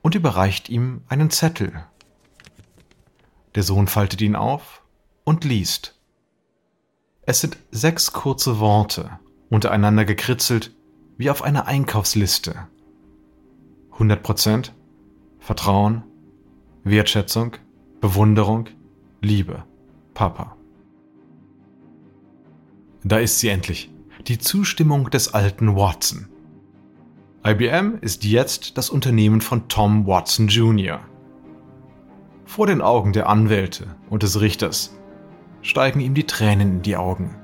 und 0.03 0.13
überreicht 0.13 0.69
ihm 0.69 1.01
einen 1.07 1.31
Zettel. 1.31 1.73
Der 3.55 3.63
Sohn 3.63 3.87
faltet 3.87 4.21
ihn 4.21 4.35
auf 4.35 4.83
und 5.23 5.43
liest. 5.43 5.95
Es 7.23 7.41
sind 7.41 7.57
sechs 7.71 8.13
kurze 8.13 8.59
Worte, 8.59 9.09
untereinander 9.49 10.05
gekritzelt, 10.05 10.75
wie 11.17 11.29
auf 11.29 11.43
einer 11.43 11.67
Einkaufsliste. 11.67 12.67
100% 13.97 14.71
Vertrauen, 15.39 16.03
Wertschätzung, 16.83 17.57
Bewunderung, 18.01 18.67
Liebe, 19.21 19.63
Papa. 20.13 20.55
Da 23.03 23.19
ist 23.19 23.39
sie 23.39 23.49
endlich, 23.49 23.91
die 24.27 24.37
Zustimmung 24.37 25.09
des 25.09 25.33
alten 25.33 25.75
Watson. 25.75 26.27
IBM 27.45 27.97
ist 28.01 28.25
jetzt 28.25 28.77
das 28.77 28.89
Unternehmen 28.89 29.41
von 29.41 29.69
Tom 29.69 30.05
Watson 30.05 30.49
Jr. 30.49 30.99
Vor 32.45 32.67
den 32.67 32.81
Augen 32.81 33.13
der 33.13 33.29
Anwälte 33.29 33.95
und 34.09 34.23
des 34.23 34.41
Richters 34.41 34.97
steigen 35.61 36.01
ihm 36.01 36.13
die 36.13 36.25
Tränen 36.25 36.75
in 36.75 36.81
die 36.81 36.97
Augen. 36.97 37.38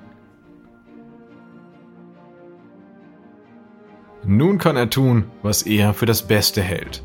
Nun 4.28 4.58
kann 4.58 4.76
er 4.76 4.90
tun, 4.90 5.26
was 5.44 5.62
er 5.62 5.94
für 5.94 6.08
das 6.08 6.24
Beste 6.24 6.62
hält. 6.62 7.04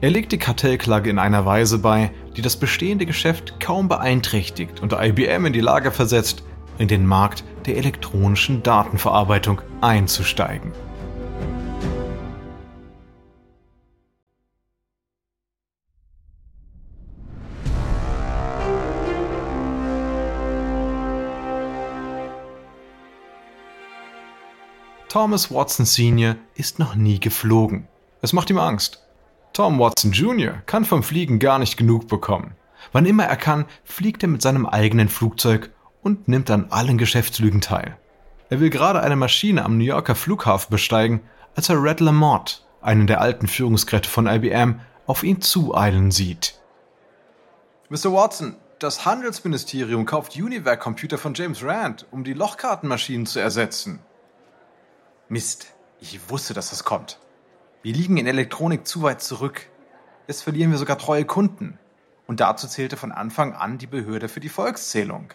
Er 0.00 0.10
legt 0.10 0.32
die 0.32 0.38
Kartellklage 0.38 1.08
in 1.08 1.18
einer 1.18 1.46
Weise 1.46 1.78
bei, 1.78 2.10
die 2.36 2.42
das 2.42 2.56
bestehende 2.56 3.06
Geschäft 3.06 3.58
kaum 3.60 3.88
beeinträchtigt 3.88 4.80
und 4.80 4.92
IBM 4.92 5.46
in 5.46 5.52
die 5.52 5.60
Lage 5.60 5.90
versetzt, 5.90 6.42
in 6.78 6.88
den 6.88 7.06
Markt 7.06 7.44
der 7.64 7.78
elektronischen 7.78 8.62
Datenverarbeitung 8.62 9.62
einzusteigen. 9.80 10.72
Thomas 25.16 25.50
Watson 25.50 25.86
Sr. 25.86 26.36
ist 26.56 26.78
noch 26.78 26.94
nie 26.94 27.18
geflogen. 27.18 27.88
Es 28.20 28.34
macht 28.34 28.50
ihm 28.50 28.58
Angst. 28.58 29.02
Tom 29.54 29.78
Watson 29.78 30.12
Jr. 30.12 30.60
kann 30.66 30.84
vom 30.84 31.02
Fliegen 31.02 31.38
gar 31.38 31.58
nicht 31.58 31.78
genug 31.78 32.06
bekommen. 32.06 32.54
Wann 32.92 33.06
immer 33.06 33.24
er 33.24 33.38
kann, 33.38 33.64
fliegt 33.82 34.22
er 34.22 34.28
mit 34.28 34.42
seinem 34.42 34.66
eigenen 34.66 35.08
Flugzeug 35.08 35.70
und 36.02 36.28
nimmt 36.28 36.50
an 36.50 36.66
allen 36.68 36.98
Geschäftslügen 36.98 37.62
teil. 37.62 37.96
Er 38.50 38.60
will 38.60 38.68
gerade 38.68 39.00
eine 39.00 39.16
Maschine 39.16 39.64
am 39.64 39.78
New 39.78 39.84
Yorker 39.84 40.16
Flughafen 40.16 40.68
besteigen, 40.68 41.22
als 41.54 41.70
er 41.70 41.82
Red 41.82 42.00
Lamont, 42.00 42.66
einen 42.82 43.06
der 43.06 43.22
alten 43.22 43.48
Führungskräfte 43.48 44.10
von 44.10 44.26
IBM, 44.26 44.80
auf 45.06 45.22
ihn 45.22 45.40
zueilen 45.40 46.10
sieht. 46.10 46.60
Mr. 47.88 48.12
Watson, 48.12 48.56
das 48.80 49.06
Handelsministerium 49.06 50.04
kauft 50.04 50.36
Univac 50.36 50.80
Computer 50.80 51.16
von 51.16 51.32
James 51.32 51.64
Rand, 51.64 52.04
um 52.10 52.22
die 52.22 52.34
Lochkartenmaschinen 52.34 53.24
zu 53.24 53.40
ersetzen. 53.40 54.00
Mist, 55.28 55.74
ich 56.00 56.30
wusste, 56.30 56.54
dass 56.54 56.70
das 56.70 56.84
kommt. 56.84 57.18
Wir 57.82 57.92
liegen 57.92 58.16
in 58.16 58.26
Elektronik 58.26 58.86
zu 58.86 59.02
weit 59.02 59.20
zurück. 59.20 59.66
Jetzt 60.28 60.42
verlieren 60.42 60.70
wir 60.70 60.78
sogar 60.78 60.98
treue 60.98 61.24
Kunden. 61.24 61.78
Und 62.26 62.40
dazu 62.40 62.68
zählte 62.68 62.96
von 62.96 63.10
Anfang 63.10 63.54
an 63.54 63.78
die 63.78 63.86
Behörde 63.86 64.28
für 64.28 64.40
die 64.40 64.48
Volkszählung. 64.48 65.32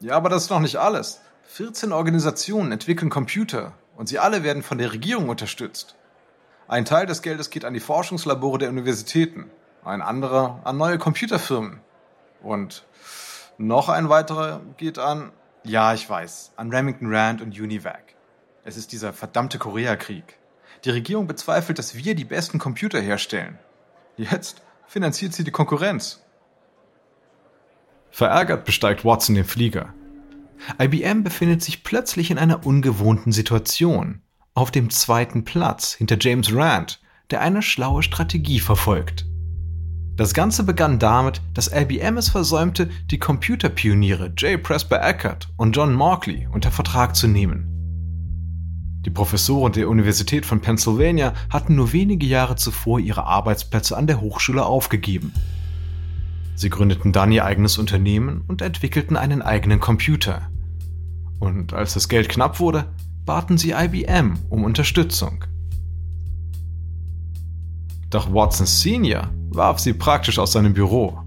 Ja, 0.00 0.16
aber 0.16 0.28
das 0.28 0.44
ist 0.44 0.50
noch 0.50 0.60
nicht 0.60 0.76
alles. 0.76 1.20
14 1.48 1.92
Organisationen 1.92 2.70
entwickeln 2.70 3.10
Computer 3.10 3.72
und 3.96 4.08
sie 4.08 4.18
alle 4.18 4.42
werden 4.44 4.62
von 4.62 4.78
der 4.78 4.92
Regierung 4.92 5.28
unterstützt. 5.28 5.96
Ein 6.68 6.84
Teil 6.84 7.06
des 7.06 7.20
Geldes 7.22 7.50
geht 7.50 7.64
an 7.64 7.74
die 7.74 7.80
Forschungslabore 7.80 8.58
der 8.58 8.70
Universitäten, 8.70 9.50
ein 9.84 10.02
anderer 10.02 10.60
an 10.64 10.76
neue 10.76 10.98
Computerfirmen. 10.98 11.80
Und 12.42 12.86
noch 13.58 13.88
ein 13.88 14.08
weiterer 14.08 14.60
geht 14.76 14.98
an, 14.98 15.32
ja, 15.64 15.94
ich 15.94 16.08
weiß, 16.08 16.52
an 16.56 16.70
Remington 16.70 17.14
Rand 17.14 17.42
und 17.42 17.58
Univac. 17.58 18.13
Es 18.66 18.78
ist 18.78 18.92
dieser 18.92 19.12
verdammte 19.12 19.58
Koreakrieg. 19.58 20.38
Die 20.86 20.90
Regierung 20.90 21.26
bezweifelt, 21.26 21.78
dass 21.78 21.94
wir 21.96 22.14
die 22.14 22.24
besten 22.24 22.58
Computer 22.58 22.98
herstellen. 22.98 23.58
Jetzt 24.16 24.62
finanziert 24.86 25.34
sie 25.34 25.44
die 25.44 25.50
Konkurrenz. 25.50 26.22
Verärgert 28.10 28.64
besteigt 28.64 29.04
Watson 29.04 29.34
den 29.34 29.44
Flieger. 29.44 29.92
IBM 30.80 31.24
befindet 31.24 31.62
sich 31.62 31.84
plötzlich 31.84 32.30
in 32.30 32.38
einer 32.38 32.64
ungewohnten 32.64 33.32
Situation. 33.32 34.22
Auf 34.54 34.70
dem 34.70 34.88
zweiten 34.88 35.44
Platz 35.44 35.92
hinter 35.92 36.16
James 36.18 36.54
Rand, 36.54 37.02
der 37.30 37.42
eine 37.42 37.60
schlaue 37.60 38.02
Strategie 38.02 38.60
verfolgt. 38.60 39.26
Das 40.16 40.32
Ganze 40.32 40.62
begann 40.62 40.98
damit, 40.98 41.42
dass 41.52 41.70
IBM 41.70 42.16
es 42.16 42.30
versäumte, 42.30 42.88
die 43.10 43.18
Computerpioniere 43.18 44.32
J. 44.38 44.62
Presper 44.62 45.06
Eckert 45.06 45.48
und 45.58 45.76
John 45.76 45.92
Markley 45.92 46.48
unter 46.50 46.70
Vertrag 46.70 47.14
zu 47.14 47.26
nehmen. 47.26 47.73
Die 49.04 49.10
Professoren 49.10 49.72
der 49.72 49.90
Universität 49.90 50.46
von 50.46 50.60
Pennsylvania 50.60 51.34
hatten 51.50 51.74
nur 51.74 51.92
wenige 51.92 52.26
Jahre 52.26 52.56
zuvor 52.56 52.98
ihre 52.98 53.24
Arbeitsplätze 53.24 53.96
an 53.96 54.06
der 54.06 54.20
Hochschule 54.20 54.64
aufgegeben. 54.64 55.32
Sie 56.54 56.70
gründeten 56.70 57.12
dann 57.12 57.32
ihr 57.32 57.44
eigenes 57.44 57.78
Unternehmen 57.78 58.44
und 58.46 58.62
entwickelten 58.62 59.16
einen 59.16 59.42
eigenen 59.42 59.80
Computer. 59.80 60.48
Und 61.38 61.74
als 61.74 61.94
das 61.94 62.08
Geld 62.08 62.28
knapp 62.28 62.60
wurde, 62.60 62.86
baten 63.26 63.58
sie 63.58 63.72
IBM 63.72 64.38
um 64.48 64.64
Unterstützung. 64.64 65.44
Doch 68.08 68.32
Watson 68.32 68.66
Sr. 68.66 69.30
warf 69.50 69.80
sie 69.80 69.92
praktisch 69.92 70.38
aus 70.38 70.52
seinem 70.52 70.72
Büro. 70.72 71.18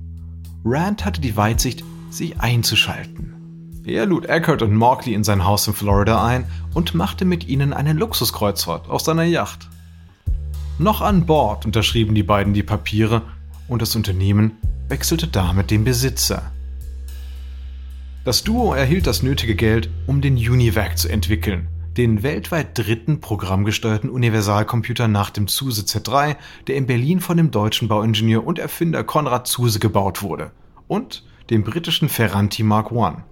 Rand 0.63 1.06
hatte 1.06 1.22
die 1.22 1.36
Weitsicht, 1.36 1.84
sie 2.10 2.38
einzuschalten. 2.38 3.37
Er 3.88 4.06
lud 4.06 4.26
Eckert 4.26 4.62
und 4.62 4.76
Morkley 4.76 5.13
in 5.13 5.23
sein 5.23 5.45
Haus 5.45 5.65
in 5.65 5.73
Florida 5.73 6.21
ein 6.21 6.43
und 6.73 6.93
machte 6.93 7.23
mit 7.23 7.47
ihnen 7.47 7.71
eine 7.71 7.93
Luxuskreuzfahrt 7.93 8.89
auf 8.89 9.00
seiner 9.00 9.23
Yacht. 9.23 9.69
Noch 10.78 11.00
an 11.00 11.26
Bord 11.26 11.65
unterschrieben 11.65 12.13
die 12.13 12.23
beiden 12.23 12.54
die 12.54 12.63
Papiere 12.63 13.21
und 13.69 13.82
das 13.82 13.95
Unternehmen 13.95 14.58
wechselte 14.89 15.30
damit 15.30 15.71
den 15.71 15.86
Besitzer. 15.86 16.52
Das 18.26 18.43
Duo 18.43 18.73
erhielt 18.73 19.08
das 19.08 19.23
nötige 19.23 19.56
Geld, 19.56 19.89
um 20.06 20.19
den 20.19 20.36
Univac 20.36 20.97
zu 20.97 21.08
entwickeln, 21.08 21.69
den 21.95 22.23
weltweit 22.23 22.78
dritten 22.78 23.21
programmgesteuerten 23.21 24.10
Universalcomputer 24.10 25.08
nach 25.08 25.30
dem 25.30 25.47
Zuse 25.47 25.84
Z3, 25.84 26.36
der 26.67 26.76
in 26.76 26.88
Berlin 26.88 27.21
von 27.21 27.38
dem 27.38 27.52
deutschen 27.52 27.88
Bauingenieur 27.88 28.45
und 28.45 28.60
Erfinder 28.60 29.06
Konrad 29.06 29.47
Zuse 29.47 29.80
gebaut 29.80 30.23
wurde, 30.23 30.52
und 30.89 31.23
dem 31.50 31.63
britischen 31.63 32.10
Ferranti 32.10 32.63
Mark 32.63 32.91
I. 32.91 33.23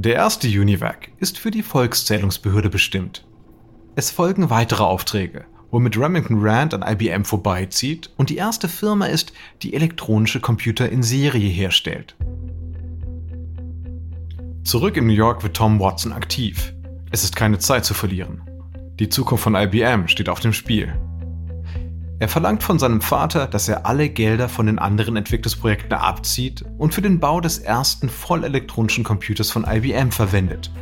Der 0.00 0.14
erste 0.14 0.46
Univac 0.46 1.08
ist 1.18 1.38
für 1.38 1.50
die 1.50 1.64
Volkszählungsbehörde 1.64 2.70
bestimmt. 2.70 3.26
Es 3.96 4.12
folgen 4.12 4.48
weitere 4.48 4.84
Aufträge, 4.84 5.44
womit 5.72 5.98
Remington 5.98 6.38
Rand 6.40 6.72
an 6.72 6.84
IBM 6.86 7.24
vorbeizieht 7.24 8.08
und 8.16 8.30
die 8.30 8.36
erste 8.36 8.68
Firma 8.68 9.06
ist, 9.06 9.32
die 9.62 9.74
elektronische 9.74 10.38
Computer 10.38 10.88
in 10.88 11.02
Serie 11.02 11.48
herstellt. 11.48 12.14
Zurück 14.62 14.96
in 14.96 15.08
New 15.08 15.12
York 15.12 15.42
wird 15.42 15.56
Tom 15.56 15.80
Watson 15.80 16.12
aktiv. 16.12 16.74
Es 17.10 17.24
ist 17.24 17.34
keine 17.34 17.58
Zeit 17.58 17.84
zu 17.84 17.92
verlieren. 17.92 18.42
Die 19.00 19.08
Zukunft 19.08 19.42
von 19.42 19.56
IBM 19.56 20.06
steht 20.06 20.28
auf 20.28 20.38
dem 20.38 20.52
Spiel. 20.52 20.94
Er 22.20 22.28
verlangt 22.28 22.64
von 22.64 22.80
seinem 22.80 23.00
Vater, 23.00 23.46
dass 23.46 23.68
er 23.68 23.86
alle 23.86 24.08
Gelder 24.08 24.48
von 24.48 24.66
den 24.66 24.80
anderen 24.80 25.16
Entwicklungsprojekten 25.16 25.92
abzieht 25.92 26.64
und 26.76 26.92
für 26.92 27.02
den 27.02 27.20
Bau 27.20 27.40
des 27.40 27.58
ersten 27.58 28.08
vollelektronischen 28.08 29.04
Computers 29.04 29.52
von 29.52 29.64
IBM 29.64 30.10
verwendet. 30.10 30.72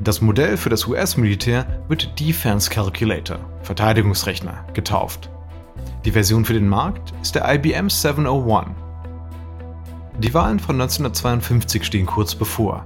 Das 0.00 0.22
Modell 0.22 0.56
für 0.56 0.70
das 0.70 0.86
US-Militär 0.86 1.84
wird 1.88 2.18
Defense 2.18 2.70
Calculator, 2.70 3.38
Verteidigungsrechner, 3.62 4.66
getauft. 4.72 5.30
Die 6.06 6.12
Version 6.12 6.46
für 6.46 6.54
den 6.54 6.68
Markt 6.68 7.12
ist 7.20 7.34
der 7.34 7.46
IBM 7.54 7.90
701. 7.90 8.68
Die 10.18 10.32
Wahlen 10.32 10.60
von 10.60 10.80
1952 10.80 11.84
stehen 11.84 12.06
kurz 12.06 12.34
bevor. 12.34 12.84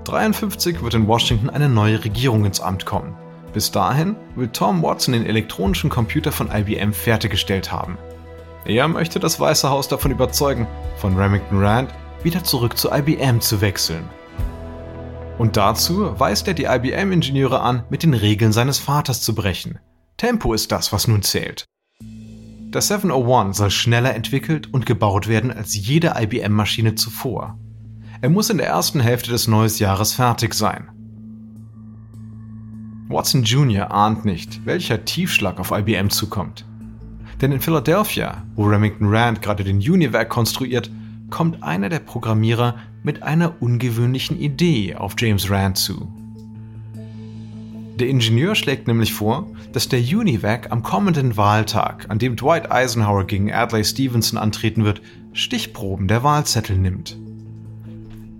1953 0.00 0.82
wird 0.82 0.94
in 0.94 1.08
Washington 1.08 1.48
eine 1.48 1.68
neue 1.68 2.04
Regierung 2.04 2.44
ins 2.44 2.60
Amt 2.60 2.84
kommen. 2.84 3.16
Bis 3.56 3.70
dahin 3.70 4.16
will 4.34 4.48
Tom 4.48 4.82
Watson 4.82 5.14
den 5.14 5.24
elektronischen 5.24 5.88
Computer 5.88 6.30
von 6.30 6.50
IBM 6.52 6.92
fertiggestellt 6.92 7.72
haben. 7.72 7.96
Er 8.66 8.86
möchte 8.86 9.18
das 9.18 9.40
Weiße 9.40 9.70
Haus 9.70 9.88
davon 9.88 10.10
überzeugen, 10.10 10.66
von 10.98 11.16
Remington 11.16 11.64
Rand 11.64 11.88
wieder 12.22 12.44
zurück 12.44 12.76
zu 12.76 12.90
IBM 12.92 13.40
zu 13.40 13.62
wechseln. 13.62 14.04
Und 15.38 15.56
dazu 15.56 16.20
weist 16.20 16.46
er 16.48 16.52
die 16.52 16.64
IBM-Ingenieure 16.64 17.62
an, 17.62 17.84
mit 17.88 18.02
den 18.02 18.12
Regeln 18.12 18.52
seines 18.52 18.78
Vaters 18.78 19.22
zu 19.22 19.34
brechen. 19.34 19.78
Tempo 20.18 20.52
ist 20.52 20.70
das, 20.70 20.92
was 20.92 21.08
nun 21.08 21.22
zählt. 21.22 21.64
Der 22.02 22.82
701 22.82 23.56
soll 23.56 23.70
schneller 23.70 24.14
entwickelt 24.14 24.70
und 24.74 24.84
gebaut 24.84 25.28
werden 25.28 25.50
als 25.50 25.74
jede 25.74 26.12
IBM-Maschine 26.14 26.94
zuvor. 26.94 27.58
Er 28.20 28.28
muss 28.28 28.50
in 28.50 28.58
der 28.58 28.66
ersten 28.66 29.00
Hälfte 29.00 29.30
des 29.30 29.48
neuen 29.48 29.74
Jahres 29.78 30.12
fertig 30.12 30.52
sein. 30.52 30.90
Watson 33.08 33.44
Jr. 33.44 33.92
ahnt 33.92 34.24
nicht, 34.24 34.66
welcher 34.66 35.04
Tiefschlag 35.04 35.60
auf 35.60 35.70
IBM 35.70 36.10
zukommt. 36.10 36.64
Denn 37.40 37.52
in 37.52 37.60
Philadelphia, 37.60 38.42
wo 38.56 38.64
Remington 38.64 39.14
Rand 39.14 39.42
gerade 39.42 39.62
den 39.62 39.78
Univac 39.78 40.28
konstruiert, 40.28 40.90
kommt 41.30 41.62
einer 41.62 41.88
der 41.88 42.00
Programmierer 42.00 42.74
mit 43.04 43.22
einer 43.22 43.62
ungewöhnlichen 43.62 44.40
Idee 44.40 44.96
auf 44.96 45.14
James 45.18 45.48
Rand 45.48 45.78
zu. 45.78 46.12
Der 48.00 48.08
Ingenieur 48.08 48.56
schlägt 48.56 48.88
nämlich 48.88 49.14
vor, 49.14 49.46
dass 49.72 49.88
der 49.88 50.00
Univac 50.00 50.72
am 50.72 50.82
kommenden 50.82 51.36
Wahltag, 51.36 52.06
an 52.08 52.18
dem 52.18 52.34
Dwight 52.34 52.72
Eisenhower 52.72 53.24
gegen 53.24 53.52
Adlai 53.52 53.84
Stevenson 53.84 54.38
antreten 54.38 54.84
wird, 54.84 55.00
Stichproben 55.32 56.08
der 56.08 56.24
Wahlzettel 56.24 56.76
nimmt. 56.76 57.16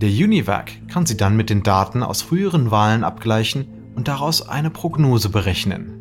Der 0.00 0.10
Univac 0.10 0.72
kann 0.88 1.06
sie 1.06 1.16
dann 1.16 1.36
mit 1.36 1.50
den 1.50 1.62
Daten 1.62 2.02
aus 2.02 2.20
früheren 2.20 2.70
Wahlen 2.72 3.04
abgleichen 3.04 3.66
und 3.96 4.06
daraus 4.06 4.46
eine 4.48 4.70
Prognose 4.70 5.28
berechnen. 5.30 5.96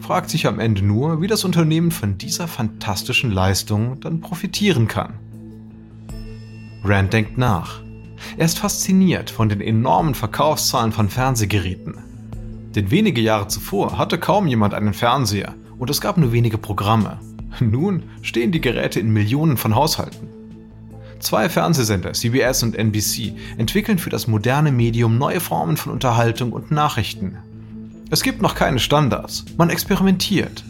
Fragt 0.00 0.30
sich 0.30 0.46
am 0.46 0.58
Ende 0.58 0.84
nur, 0.84 1.22
wie 1.22 1.26
das 1.26 1.44
Unternehmen 1.44 1.90
von 1.90 2.18
dieser 2.18 2.48
fantastischen 2.48 3.30
Leistung 3.30 4.00
dann 4.00 4.20
profitieren 4.20 4.88
kann. 4.88 5.14
Rand 6.84 7.12
denkt 7.12 7.38
nach. 7.38 7.80
Er 8.36 8.46
ist 8.46 8.58
fasziniert 8.58 9.30
von 9.30 9.48
den 9.48 9.60
enormen 9.60 10.14
Verkaufszahlen 10.14 10.92
von 10.92 11.08
Fernsehgeräten. 11.08 11.98
Denn 12.74 12.90
wenige 12.90 13.20
Jahre 13.20 13.48
zuvor 13.48 13.98
hatte 13.98 14.18
kaum 14.18 14.46
jemand 14.46 14.74
einen 14.74 14.94
Fernseher 14.94 15.54
und 15.78 15.90
es 15.90 16.00
gab 16.00 16.16
nur 16.16 16.32
wenige 16.32 16.58
Programme. 16.58 17.20
Nun 17.60 18.04
stehen 18.22 18.52
die 18.52 18.60
Geräte 18.60 19.00
in 19.00 19.12
Millionen 19.12 19.56
von 19.56 19.74
Haushalten. 19.74 20.37
Zwei 21.20 21.48
Fernsehsender, 21.48 22.12
CBS 22.12 22.62
und 22.62 22.76
NBC, 22.76 23.34
entwickeln 23.56 23.98
für 23.98 24.10
das 24.10 24.28
moderne 24.28 24.70
Medium 24.70 25.18
neue 25.18 25.40
Formen 25.40 25.76
von 25.76 25.92
Unterhaltung 25.92 26.52
und 26.52 26.70
Nachrichten. 26.70 27.38
Es 28.10 28.22
gibt 28.22 28.40
noch 28.40 28.54
keine 28.54 28.78
Standards, 28.78 29.44
man 29.56 29.68
experimentiert. 29.68 30.64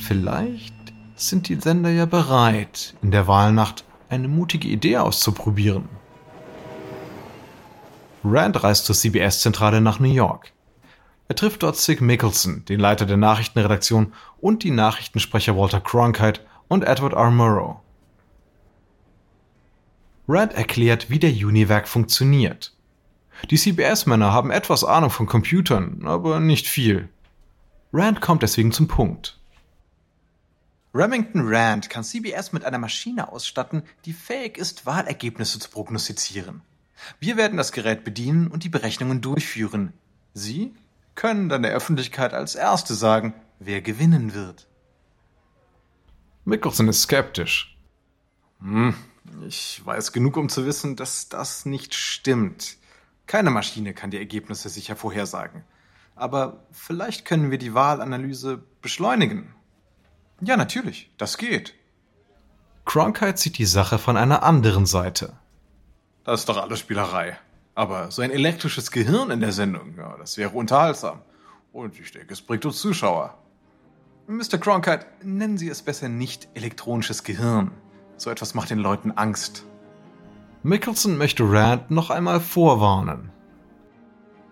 Vielleicht 0.00 0.74
sind 1.16 1.48
die 1.48 1.56
Sender 1.56 1.90
ja 1.90 2.06
bereit, 2.06 2.94
in 3.02 3.10
der 3.10 3.26
Wahlnacht 3.26 3.84
eine 4.08 4.28
mutige 4.28 4.68
Idee 4.68 4.98
auszuprobieren. 4.98 5.88
Rand 8.24 8.62
reist 8.62 8.86
zur 8.86 8.96
CBS-Zentrale 8.96 9.80
nach 9.80 10.00
New 10.00 10.12
York. 10.12 10.52
Er 11.28 11.36
trifft 11.36 11.62
dort 11.62 11.76
Sig 11.76 12.00
Mickelson, 12.00 12.64
den 12.64 12.80
Leiter 12.80 13.06
der 13.06 13.16
Nachrichtenredaktion, 13.16 14.12
und 14.40 14.64
die 14.64 14.70
Nachrichtensprecher 14.70 15.56
Walter 15.56 15.80
Cronkite 15.80 16.40
und 16.68 16.84
Edward 16.84 17.12
R. 17.12 17.30
Murrow. 17.30 17.76
Rand 20.28 20.52
erklärt, 20.52 21.08
wie 21.08 21.18
der 21.18 21.30
Univac 21.30 21.88
funktioniert. 21.88 22.74
Die 23.50 23.56
CBS-Männer 23.56 24.32
haben 24.32 24.50
etwas 24.50 24.84
Ahnung 24.84 25.10
von 25.10 25.26
Computern, 25.26 26.02
aber 26.04 26.38
nicht 26.38 26.66
viel. 26.66 27.08
Rand 27.92 28.20
kommt 28.20 28.42
deswegen 28.42 28.72
zum 28.72 28.88
Punkt. 28.88 29.38
Remington 30.92 31.42
Rand 31.44 31.88
kann 31.88 32.04
CBS 32.04 32.52
mit 32.52 32.64
einer 32.64 32.78
Maschine 32.78 33.30
ausstatten, 33.30 33.82
die 34.04 34.12
fähig 34.12 34.58
ist, 34.58 34.84
Wahlergebnisse 34.84 35.58
zu 35.58 35.70
prognostizieren. 35.70 36.62
Wir 37.20 37.36
werden 37.36 37.56
das 37.56 37.72
Gerät 37.72 38.04
bedienen 38.04 38.48
und 38.48 38.64
die 38.64 38.68
Berechnungen 38.68 39.20
durchführen. 39.20 39.92
Sie 40.34 40.74
können 41.14 41.48
dann 41.48 41.62
der 41.62 41.72
Öffentlichkeit 41.72 42.34
als 42.34 42.54
Erste 42.54 42.94
sagen, 42.94 43.34
wer 43.60 43.80
gewinnen 43.80 44.34
wird. 44.34 44.66
Mickelson 46.44 46.88
ist 46.88 47.02
skeptisch. 47.02 47.76
Hm, 48.60 48.94
ich 49.46 49.80
weiß 49.84 50.12
genug, 50.12 50.36
um 50.36 50.48
zu 50.48 50.66
wissen, 50.66 50.96
dass 50.96 51.28
das 51.28 51.66
nicht 51.66 51.94
stimmt. 51.94 52.76
Keine 53.26 53.50
Maschine 53.50 53.94
kann 53.94 54.10
die 54.10 54.18
Ergebnisse 54.18 54.68
sicher 54.68 54.96
vorhersagen. 54.96 55.64
Aber 56.16 56.66
vielleicht 56.72 57.24
können 57.24 57.50
wir 57.50 57.58
die 57.58 57.74
Wahlanalyse 57.74 58.62
beschleunigen. 58.82 59.54
Ja, 60.40 60.56
natürlich, 60.56 61.10
das 61.18 61.38
geht. 61.38 61.74
Cronkite 62.84 63.36
sieht 63.36 63.58
die 63.58 63.66
Sache 63.66 63.98
von 63.98 64.16
einer 64.16 64.42
anderen 64.42 64.86
Seite. 64.86 65.34
Das 66.24 66.40
ist 66.40 66.48
doch 66.48 66.56
alles 66.56 66.80
Spielerei. 66.80 67.38
Aber 67.74 68.10
so 68.10 68.22
ein 68.22 68.30
elektrisches 68.30 68.90
Gehirn 68.90 69.30
in 69.30 69.40
der 69.40 69.52
Sendung, 69.52 69.94
ja, 69.96 70.16
das 70.16 70.36
wäre 70.36 70.50
unterhaltsam. 70.50 71.22
Und 71.72 71.98
ich 72.00 72.10
denke, 72.10 72.32
es 72.32 72.40
bringt 72.40 72.64
uns 72.64 72.80
Zuschauer. 72.80 73.38
Mr. 74.26 74.58
Cronkite, 74.58 75.06
nennen 75.22 75.58
Sie 75.58 75.68
es 75.68 75.82
besser 75.82 76.08
nicht 76.08 76.48
elektronisches 76.54 77.22
Gehirn. 77.24 77.70
So 78.18 78.30
etwas 78.30 78.54
macht 78.54 78.70
den 78.70 78.78
Leuten 78.78 79.12
Angst. 79.12 79.64
Mickelson 80.62 81.16
möchte 81.16 81.50
Rand 81.50 81.90
noch 81.90 82.10
einmal 82.10 82.40
vorwarnen. 82.40 83.30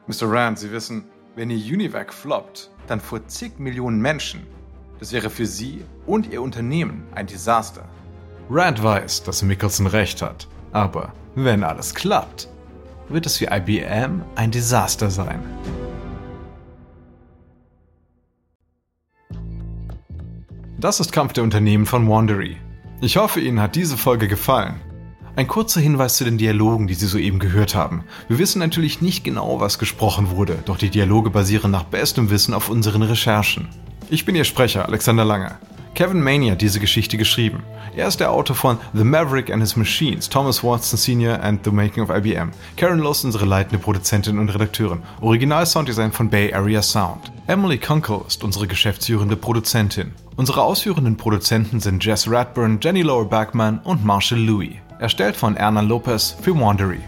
Mr. 0.07 0.31
Rand, 0.31 0.59
Sie 0.59 0.73
wissen, 0.73 1.05
wenn 1.35 1.51
Ihr 1.51 1.75
Univac 1.75 2.15
floppt, 2.15 2.71
dann 2.87 3.01
vor 3.01 3.27
zig 3.27 3.59
Millionen 3.59 4.01
Menschen 4.01 4.47
das 4.99 5.13
wäre 5.13 5.29
für 5.29 5.47
Sie 5.47 5.85
und 6.07 6.33
Ihr 6.33 6.41
Unternehmen 6.41 7.05
ein 7.15 7.27
Desaster. 7.27 7.85
Rand 8.49 8.83
weiß, 8.83 9.25
dass 9.25 9.43
Mickelson 9.43 9.87
recht 9.87 10.23
hat. 10.23 10.49
Aber 10.73 11.13
wenn 11.35 11.63
alles 11.63 11.95
klappt, 11.95 12.49
wird 13.09 13.27
es 13.27 13.37
für 13.37 13.49
IBM 13.51 14.23
ein 14.35 14.51
Desaster 14.51 15.11
sein. 15.11 15.43
Das 20.79 21.01
ist 21.01 21.13
Kampf 21.13 21.33
der 21.33 21.45
Unternehmen 21.45 21.87
von 21.87 22.09
Wandery. 22.09 22.57
Ich 23.03 23.19
hoffe, 23.19 23.41
Ihnen 23.41 23.61
hat 23.61 23.77
diese 23.77 23.99
Folge 23.99 24.27
gefallen. 24.27 24.81
Ein 25.37 25.47
kurzer 25.47 25.83
Hinweis 25.83 26.17
zu 26.17 26.25
den 26.25 26.39
Dialogen, 26.39 26.87
die 26.87 26.95
Sie 26.95 27.07
soeben 27.07 27.39
gehört 27.39 27.75
haben. 27.75 28.05
Wir 28.27 28.39
wissen 28.39 28.59
natürlich 28.59 29.03
nicht 29.03 29.23
genau, 29.23 29.61
was 29.61 29.79
gesprochen 29.79 30.31
wurde, 30.31 30.57
doch 30.65 30.79
die 30.79 30.89
Dialoge 30.89 31.29
basieren 31.29 31.71
nach 31.71 31.85
bestem 31.85 32.31
Wissen 32.31 32.55
auf 32.55 32.71
unseren 32.71 33.03
Recherchen. 33.03 33.69
Ich 34.09 34.25
bin 34.25 34.35
Ihr 34.35 34.45
Sprecher, 34.45 34.87
Alexander 34.87 35.27
Lange. 35.27 35.59
Kevin 35.97 36.23
Maney 36.23 36.51
hat 36.51 36.61
diese 36.61 36.79
Geschichte 36.79 37.17
geschrieben. 37.17 37.63
Er 37.97 38.07
ist 38.07 38.21
der 38.21 38.31
Autor 38.31 38.55
von 38.55 38.77
The 38.93 39.03
Maverick 39.03 39.51
and 39.51 39.63
His 39.63 39.77
Machines, 39.77 40.29
Thomas 40.29 40.63
Watson 40.63 40.99
Sr. 40.99 41.43
and 41.43 41.65
The 41.65 41.71
Making 41.71 42.03
of 42.03 42.11
IBM. 42.11 42.51
Karen 42.77 42.99
Loss, 42.99 43.25
unsere 43.25 43.47
leitende 43.47 43.79
Produzentin 43.79 44.39
und 44.39 44.51
Redakteurin. 44.51 44.99
Original 45.23 45.65
Sounddesign 45.65 46.13
von 46.13 46.29
Bay 46.29 46.53
Area 46.53 46.83
Sound. 46.83 47.33
Emily 47.47 47.79
Kunkel 47.79 48.21
ist 48.27 48.45
unsere 48.45 48.67
geschäftsführende 48.67 49.37
Produzentin. 49.37 50.13
Unsere 50.37 50.61
ausführenden 50.61 51.17
Produzenten 51.17 51.81
sind 51.81 52.05
Jess 52.05 52.31
Radburn, 52.31 52.79
Jenny 52.83 53.01
Lower 53.01 53.25
Backman 53.25 53.81
und 53.83 54.05
Marshall 54.05 54.41
Louis. 54.41 54.75
Erstellt 54.99 55.35
von 55.35 55.57
Erna 55.57 55.81
Lopez 55.81 56.37
für 56.43 56.55
Wandery. 56.55 57.01